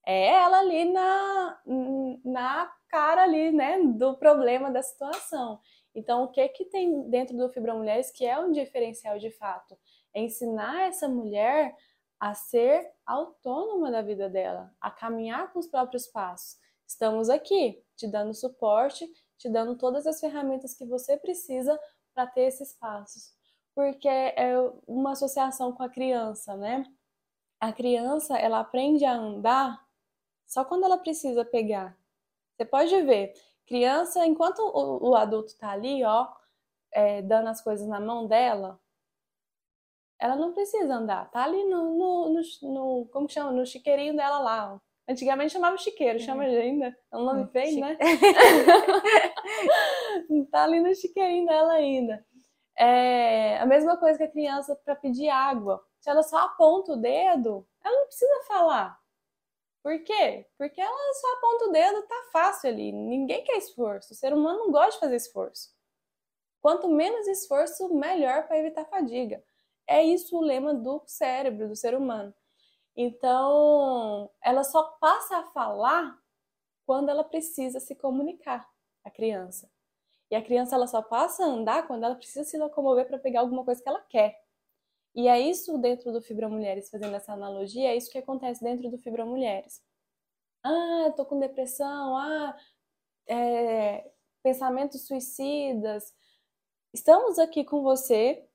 É 0.07 0.29
ela 0.29 0.61
ali 0.61 0.85
na, 0.85 1.61
na 2.25 2.73
cara 2.89 3.25
ali, 3.25 3.51
né, 3.51 3.81
do 3.83 4.17
problema 4.17 4.71
da 4.71 4.81
situação. 4.83 5.61
Então, 5.93 6.23
o 6.23 6.29
que 6.29 6.49
que 6.51 6.65
tem 6.67 7.11
dentro 7.11 7.37
do 7.37 7.49
Fibromulheres 7.49 8.13
que 8.13 8.25
é 8.25 8.39
um 8.39 8.53
diferencial 8.53 9.19
de 9.19 9.33
fato? 9.33 9.77
É 10.15 10.21
ensinar 10.21 10.87
essa 10.87 11.09
mulher 11.09 11.75
a 12.19 12.35
ser 12.35 12.91
autônoma 13.07 13.91
da 13.91 14.03
vida 14.03 14.29
dela, 14.29 14.75
a 14.81 14.91
caminhar 14.91 15.53
com 15.53 15.59
os 15.59 15.67
próprios 15.67 16.07
passos. 16.07 16.59
Estamos 16.87 17.29
aqui 17.29 17.83
te 17.97 18.07
dando 18.07 18.35
suporte, 18.35 19.09
te 19.37 19.49
dando 19.49 19.77
todas 19.77 20.07
as 20.07 20.21
ferramentas 20.21 20.75
que 20.75 20.85
você 20.85 21.17
precisa 21.17 21.79
para 22.15 22.27
ter 22.27 22.43
esses 22.43 22.75
passos. 22.75 23.33
Porque 23.75 24.09
é 24.09 24.55
uma 24.87 25.13
associação 25.13 25.73
com 25.73 25.83
a 25.83 25.89
criança, 25.89 26.57
né? 26.57 26.85
A 27.61 27.73
criança, 27.73 28.37
ela 28.37 28.61
aprende 28.61 29.05
a 29.05 29.13
andar 29.13 29.87
só 30.47 30.65
quando 30.65 30.85
ela 30.85 30.99
precisa 30.99 31.45
pegar. 31.45 31.97
Você 32.57 32.65
pode 32.65 33.03
ver, 33.03 33.35
Criança, 33.69 34.25
enquanto 34.25 34.61
o, 34.61 35.11
o 35.11 35.15
adulto 35.15 35.55
tá 35.59 35.71
ali, 35.71 36.03
ó, 36.03 36.27
é, 36.91 37.21
dando 37.21 37.49
as 37.49 37.61
coisas 37.61 37.87
na 37.87 38.01
mão 38.01 38.27
dela, 38.27 38.81
ela 40.19 40.37
não 40.37 40.53
precisa 40.53 40.95
andar, 40.95 41.31
tá 41.31 41.45
ali 41.45 41.65
no, 41.65 41.97
no, 41.97 42.35
no, 42.35 42.41
no 42.63 43.07
como 43.07 43.29
chama? 43.29 43.53
No 43.53 43.65
chiqueirinho 43.65 44.17
dela 44.17 44.39
lá. 44.39 44.81
Antigamente 45.09 45.55
chamava 45.55 45.77
chiqueiro, 45.79 46.21
chama 46.21 46.45
uhum. 46.45 46.51
ainda. 46.51 46.97
É 47.11 47.17
um 47.17 47.25
nome 47.25 47.43
hum, 47.43 47.49
feio, 47.49 47.81
né? 47.81 47.97
tá 50.51 50.65
ali 50.65 50.81
no 50.81 50.95
chiqueirinho 50.95 51.47
dela 51.47 51.73
ainda. 51.73 52.25
É 52.77 53.59
a 53.59 53.67
mesma 53.67 53.97
coisa 53.97 54.19
que 54.19 54.25
a 54.25 54.31
criança 54.31 54.77
para 54.85 54.95
pedir 54.95 55.31
água. 55.31 55.83
Se 56.01 56.11
ela 56.11 56.23
só 56.23 56.39
aponta 56.39 56.93
o 56.93 56.97
dedo, 56.97 57.67
ela 57.83 57.97
não 57.97 58.07
precisa 58.07 58.45
falar. 58.47 59.01
Por 59.83 59.99
quê? 60.05 60.47
Porque 60.59 60.81
ela 60.81 61.15
só 61.15 61.33
aponta 61.35 61.65
o 61.65 61.73
dedo, 61.73 62.03
tá 62.03 62.23
fácil 62.31 62.69
ali. 62.69 62.93
Ninguém 62.93 63.43
quer 63.45 63.57
esforço. 63.57 64.13
O 64.13 64.17
ser 64.17 64.35
humano 64.35 64.59
não 64.59 64.71
gosta 64.71 64.93
de 64.93 65.01
fazer 65.01 65.17
esforço. 65.17 65.71
Quanto 66.61 66.89
menos 66.89 67.27
esforço, 67.27 67.95
melhor 67.95 68.47
para 68.47 68.59
evitar 68.59 68.85
fadiga. 68.85 69.43
É 69.89 70.05
isso 70.05 70.37
o 70.37 70.43
lema 70.43 70.75
do 70.75 71.03
cérebro, 71.07 71.69
do 71.69 71.75
ser 71.75 71.97
humano. 71.97 72.35
Então, 72.97 74.31
ela 74.43 74.65
só 74.65 74.83
passa 75.01 75.39
a 75.39 75.45
falar 75.47 76.19
quando 76.87 77.09
ela 77.11 77.25
precisa 77.25 77.81
se 77.81 77.95
comunicar, 77.95 78.69
a 79.05 79.11
criança. 79.11 79.71
E 80.31 80.37
a 80.37 80.43
criança 80.43 80.75
ela 80.75 80.87
só 80.87 81.03
passa 81.03 81.45
a 81.45 81.47
andar 81.47 81.87
quando 81.87 82.05
ela 82.05 82.15
precisa 82.15 82.45
se 82.45 82.59
locomover 82.59 83.07
para 83.07 83.19
pegar 83.19 83.41
alguma 83.41 83.65
coisa 83.65 83.83
que 83.83 83.89
ela 83.89 84.03
quer. 84.03 84.39
E 85.15 85.27
é 85.29 85.41
isso 85.41 85.79
dentro 85.79 86.13
do 86.13 86.21
Fibromulheres, 86.23 86.91
fazendo 86.91 87.15
essa 87.17 87.33
analogia, 87.33 87.91
é 87.91 87.97
isso 87.97 88.11
que 88.11 88.19
acontece 88.19 88.63
dentro 88.63 88.91
do 88.91 88.99
Fibromulheres. 88.99 89.83
Ah, 90.63 91.13
tô 91.17 91.25
com 91.25 91.39
depressão, 91.41 92.17
ah, 92.17 92.57
é, 93.27 94.11
pensamentos 94.43 95.07
suicidas. 95.07 96.15
Estamos 96.93 97.39
aqui 97.39 97.65
com 97.65 97.83
você, 97.83 98.49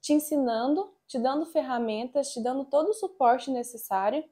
te 0.00 0.12
ensinando, 0.12 0.92
te 1.06 1.18
dando 1.18 1.46
ferramentas, 1.46 2.32
te 2.32 2.42
dando 2.42 2.64
todo 2.64 2.90
o 2.90 2.94
suporte 2.94 3.50
necessário 3.50 4.24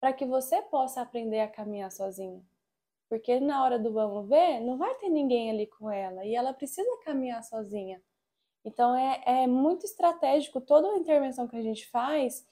para 0.00 0.12
que 0.12 0.26
você 0.26 0.60
possa 0.62 1.00
aprender 1.00 1.40
a 1.40 1.48
caminhar 1.48 1.90
sozinha. 1.90 2.44
Porque 3.08 3.40
na 3.40 3.62
hora 3.62 3.78
do 3.78 3.92
vamos 3.92 4.28
ver, 4.28 4.60
não 4.60 4.76
vai 4.76 4.94
ter 4.96 5.08
ninguém 5.08 5.50
ali 5.50 5.66
com 5.66 5.90
ela 5.90 6.24
e 6.24 6.34
ela 6.34 6.52
precisa 6.52 6.88
caminhar 7.04 7.42
sozinha. 7.42 8.02
Então 8.64 8.94
é, 8.94 9.22
é 9.24 9.46
muito 9.46 9.84
estratégico 9.84 10.60
toda 10.60 10.88
a 10.88 10.96
intervenção 10.96 11.46
que 11.46 11.56
a 11.56 11.62
gente 11.62 11.88
faz 11.90 12.46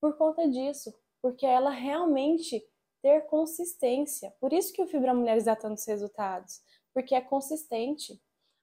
por 0.00 0.16
conta 0.16 0.48
disso, 0.48 0.94
porque 1.20 1.46
ela 1.46 1.70
realmente 1.70 2.62
ter 3.02 3.26
consistência. 3.26 4.34
Por 4.40 4.52
isso 4.52 4.72
que 4.72 4.82
o 4.82 4.86
Fibra 4.86 5.14
Mulheres 5.14 5.44
dá 5.44 5.56
tantos 5.56 5.86
resultados, 5.86 6.62
porque 6.92 7.14
é 7.14 7.20
consistente. 7.20 8.20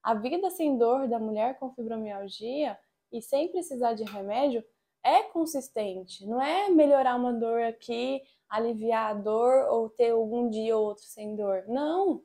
A 0.07 0.13
vida 0.13 0.49
sem 0.49 0.77
dor 0.77 1.05
da 1.09 1.19
mulher 1.19 1.59
com 1.59 1.69
fibromialgia 1.73 2.79
e 3.11 3.21
sem 3.21 3.49
precisar 3.49 3.93
de 3.93 4.05
remédio 4.05 4.63
é 5.03 5.23
consistente. 5.23 6.25
Não 6.25 6.41
é 6.41 6.69
melhorar 6.69 7.17
uma 7.17 7.33
dor 7.33 7.61
aqui, 7.63 8.23
aliviar 8.47 9.11
a 9.11 9.13
dor 9.13 9.67
ou 9.69 9.89
ter 9.89 10.11
algum 10.11 10.49
dia 10.49 10.77
ou 10.77 10.85
outro 10.85 11.03
sem 11.03 11.35
dor. 11.35 11.65
Não. 11.67 12.23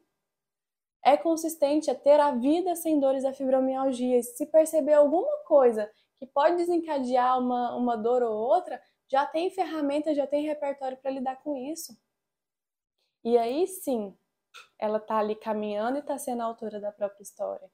É 1.05 1.17
consistente, 1.17 1.91
é 1.91 1.95
ter 1.95 2.21
a 2.21 2.31
vida 2.31 2.77
sem 2.77 3.01
dores 3.01 3.25
da 3.25 3.33
fibromialgia. 3.33 4.17
E 4.17 4.23
se 4.23 4.47
perceber 4.47 4.93
alguma 4.93 5.39
coisa 5.39 5.91
que 6.21 6.27
pode 6.27 6.59
desencadear 6.59 7.37
uma, 7.37 7.75
uma 7.75 7.97
dor 7.97 8.23
ou 8.23 8.33
outra, 8.33 8.81
já 9.09 9.27
tem 9.27 9.51
ferramenta, 9.51 10.15
já 10.15 10.25
tem 10.25 10.47
repertório 10.47 10.99
para 10.99 11.11
lidar 11.11 11.43
com 11.43 11.57
isso. 11.57 11.99
E 13.25 13.37
aí 13.37 13.67
sim, 13.67 14.17
ela 14.79 15.01
tá 15.01 15.19
ali 15.19 15.35
caminhando 15.35 15.99
e 15.99 16.03
tá 16.03 16.19
sendo 16.19 16.43
autora 16.43 16.81
da 16.81 16.93
própria 16.93 17.23
história. 17.23 17.71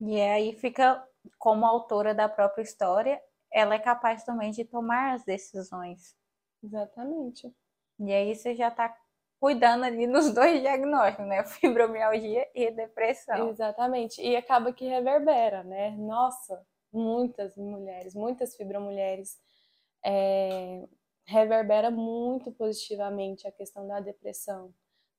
E 0.00 0.20
aí 0.20 0.52
fica 0.52 1.06
como 1.38 1.64
autora 1.64 2.14
da 2.14 2.28
própria 2.28 2.62
história, 2.62 3.20
ela 3.52 3.74
é 3.74 3.78
capaz 3.78 4.24
também 4.24 4.50
de 4.50 4.64
tomar 4.64 5.14
as 5.14 5.24
decisões. 5.24 6.16
Exatamente. 6.62 7.54
E 8.00 8.12
aí 8.12 8.34
você 8.34 8.54
já 8.54 8.68
está 8.68 8.94
cuidando 9.40 9.84
ali 9.84 10.06
nos 10.06 10.32
dois 10.32 10.60
diagnósticos, 10.60 11.26
né? 11.26 11.44
Fibromialgia 11.46 12.48
e 12.54 12.70
depressão. 12.70 13.48
Exatamente. 13.48 14.20
E 14.20 14.36
acaba 14.36 14.72
que 14.72 14.86
reverbera, 14.86 15.62
né? 15.62 15.90
Nossa, 15.90 16.66
muitas 16.92 17.56
mulheres, 17.56 18.14
muitas 18.14 18.56
fibromulheres 18.56 19.38
é, 20.04 20.86
reverbera 21.26 21.90
muito 21.90 22.52
positivamente 22.52 23.46
a 23.46 23.52
questão 23.52 23.86
da 23.86 24.00
depressão. 24.00 24.72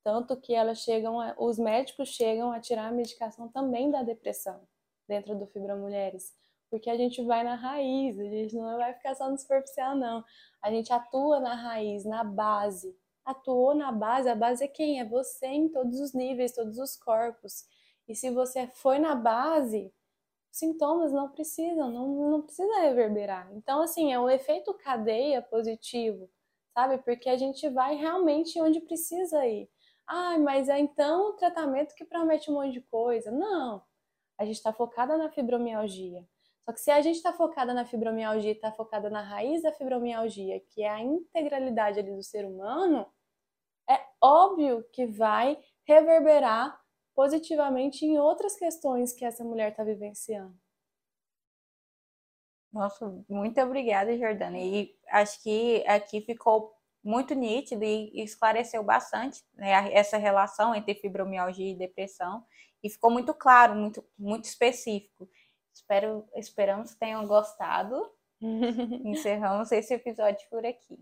Tanto 0.05 0.37
que 0.37 0.53
elas 0.53 0.77
chegam, 0.81 1.19
a, 1.19 1.33
os 1.35 1.57
médicos 1.57 2.09
chegam 2.09 2.51
a 2.51 2.59
tirar 2.59 2.89
a 2.89 2.91
medicação 2.91 3.47
também 3.47 3.89
da 3.89 4.03
depressão 4.03 4.61
dentro 5.07 5.35
do 5.35 5.47
Fibromulheres. 5.47 6.31
Porque 6.69 6.91
a 6.91 6.95
gente 6.95 7.23
vai 7.23 7.43
na 7.43 7.55
raiz, 7.55 8.19
a 8.19 8.23
gente 8.23 8.55
não 8.55 8.77
vai 8.77 8.93
ficar 8.93 9.15
só 9.15 9.27
no 9.31 9.35
superficial, 9.35 9.95
não. 9.95 10.23
A 10.61 10.69
gente 10.69 10.93
atua 10.93 11.39
na 11.39 11.55
raiz, 11.55 12.05
na 12.05 12.23
base. 12.23 12.95
Atuou 13.25 13.73
na 13.73 13.91
base, 13.91 14.29
a 14.29 14.35
base 14.35 14.63
é 14.63 14.67
quem? 14.67 14.99
É 14.99 15.05
você 15.05 15.47
em 15.47 15.69
todos 15.69 15.99
os 15.99 16.13
níveis, 16.13 16.53
todos 16.53 16.77
os 16.77 16.95
corpos. 16.95 17.65
E 18.07 18.13
se 18.13 18.29
você 18.29 18.67
foi 18.67 18.99
na 18.99 19.15
base, 19.15 19.91
sintomas 20.51 21.11
não 21.11 21.29
precisam, 21.29 21.89
não, 21.89 22.29
não 22.29 22.41
precisa 22.43 22.81
reverberar. 22.81 23.51
Então, 23.55 23.81
assim, 23.81 24.13
é 24.13 24.19
um 24.19 24.29
efeito 24.29 24.71
cadeia 24.75 25.41
positivo, 25.41 26.29
sabe? 26.75 26.99
Porque 26.99 27.27
a 27.27 27.37
gente 27.37 27.67
vai 27.69 27.95
realmente 27.95 28.61
onde 28.61 28.79
precisa 28.81 29.43
ir. 29.47 29.67
Ah, 30.07 30.37
mas 30.37 30.69
é 30.69 30.79
então 30.79 31.29
o 31.29 31.33
tratamento 31.33 31.95
que 31.95 32.05
promete 32.05 32.49
um 32.51 32.55
monte 32.55 32.73
de 32.73 32.81
coisa. 32.81 33.31
Não, 33.31 33.83
a 34.37 34.45
gente 34.45 34.57
está 34.57 34.71
focada 34.71 35.17
na 35.17 35.29
fibromialgia. 35.29 36.27
Só 36.65 36.73
que 36.73 36.79
se 36.79 36.91
a 36.91 37.01
gente 37.01 37.17
está 37.17 37.31
focada 37.31 37.73
na 37.73 37.85
fibromialgia 37.85 38.51
está 38.51 38.71
focada 38.71 39.09
na 39.09 39.21
raiz 39.21 39.61
da 39.61 39.71
fibromialgia, 39.71 40.59
que 40.59 40.81
é 40.81 40.89
a 40.89 41.01
integralidade 41.01 41.99
ali 41.99 42.15
do 42.15 42.23
ser 42.23 42.45
humano, 42.45 43.05
é 43.89 43.99
óbvio 44.21 44.83
que 44.91 45.05
vai 45.05 45.59
reverberar 45.87 46.79
positivamente 47.15 48.05
em 48.05 48.19
outras 48.19 48.55
questões 48.55 49.13
que 49.13 49.23
essa 49.23 49.43
mulher 49.43 49.71
está 49.71 49.83
vivenciando. 49.83 50.57
Nossa, 52.73 53.07
muito 53.29 53.61
obrigada, 53.61 54.17
Jordana. 54.17 54.57
E 54.57 54.93
acho 55.07 55.41
que 55.41 55.85
aqui 55.87 56.19
ficou 56.21 56.75
muito 57.05 57.35
nítido 57.35 57.83
e 57.83 58.23
esclareceu 58.23 58.83
bastante 58.83 59.43
né, 59.53 59.93
essa 59.93 60.17
relação 60.17 60.73
entre 60.73 60.95
fibromialgia 60.95 61.71
e 61.71 61.77
depressão. 61.77 62.43
E 62.83 62.89
ficou 62.89 63.11
muito 63.11 63.33
claro, 63.33 63.75
muito, 63.75 64.03
muito 64.17 64.45
específico. 64.45 65.29
Espero, 65.73 66.27
esperamos 66.35 66.93
que 66.93 66.99
tenham 66.99 67.25
gostado. 67.27 68.11
Encerramos 68.41 69.71
esse 69.71 69.93
episódio 69.93 70.47
por 70.49 70.65
aqui. 70.65 70.99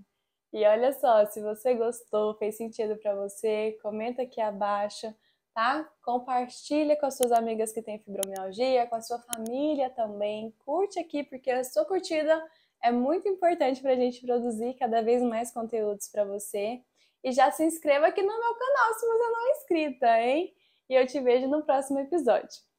E 0.52 0.66
olha 0.66 0.92
só, 0.94 1.26
se 1.26 1.42
você 1.42 1.74
gostou, 1.74 2.36
fez 2.36 2.58
sentido 2.58 2.98
para 2.98 3.16
você, 3.16 3.78
comenta 3.82 4.22
aqui 4.22 4.40
abaixo 4.40 5.08
tá? 5.54 5.88
Compartilha 6.02 6.98
com 6.98 7.06
as 7.06 7.16
suas 7.16 7.32
amigas 7.32 7.72
que 7.72 7.82
têm 7.82 8.00
fibromialgia, 8.00 8.88
com 8.88 8.96
a 8.96 9.02
sua 9.02 9.20
família 9.20 9.90
também. 9.92 10.54
Curte 10.66 11.00
aqui, 11.00 11.24
porque 11.24 11.52
a 11.52 11.64
sua 11.64 11.86
curtida 11.86 12.44
é 12.84 12.92
muito 12.92 13.28
importante 13.28 13.82
para 13.82 13.94
a 13.94 13.96
gente 13.96 14.26
produzir 14.26 14.76
cada 14.76 15.02
vez 15.02 15.24
mais 15.24 15.52
conteúdos 15.52 16.10
para 16.10 16.26
você. 16.26 16.82
E 17.24 17.32
já 17.32 17.50
se 17.50 17.64
inscreva 17.64 18.08
aqui 18.08 18.22
no 18.22 18.28
meu 18.28 18.56
canal 18.56 18.94
se 18.94 19.06
você 19.06 19.30
não 19.30 19.48
é 19.48 19.52
inscrita, 19.52 20.22
hein? 20.22 20.54
E 20.90 20.94
eu 20.96 21.08
te 21.08 21.20
vejo 21.22 21.48
no 21.48 21.64
próximo 21.64 22.00
episódio. 22.00 22.73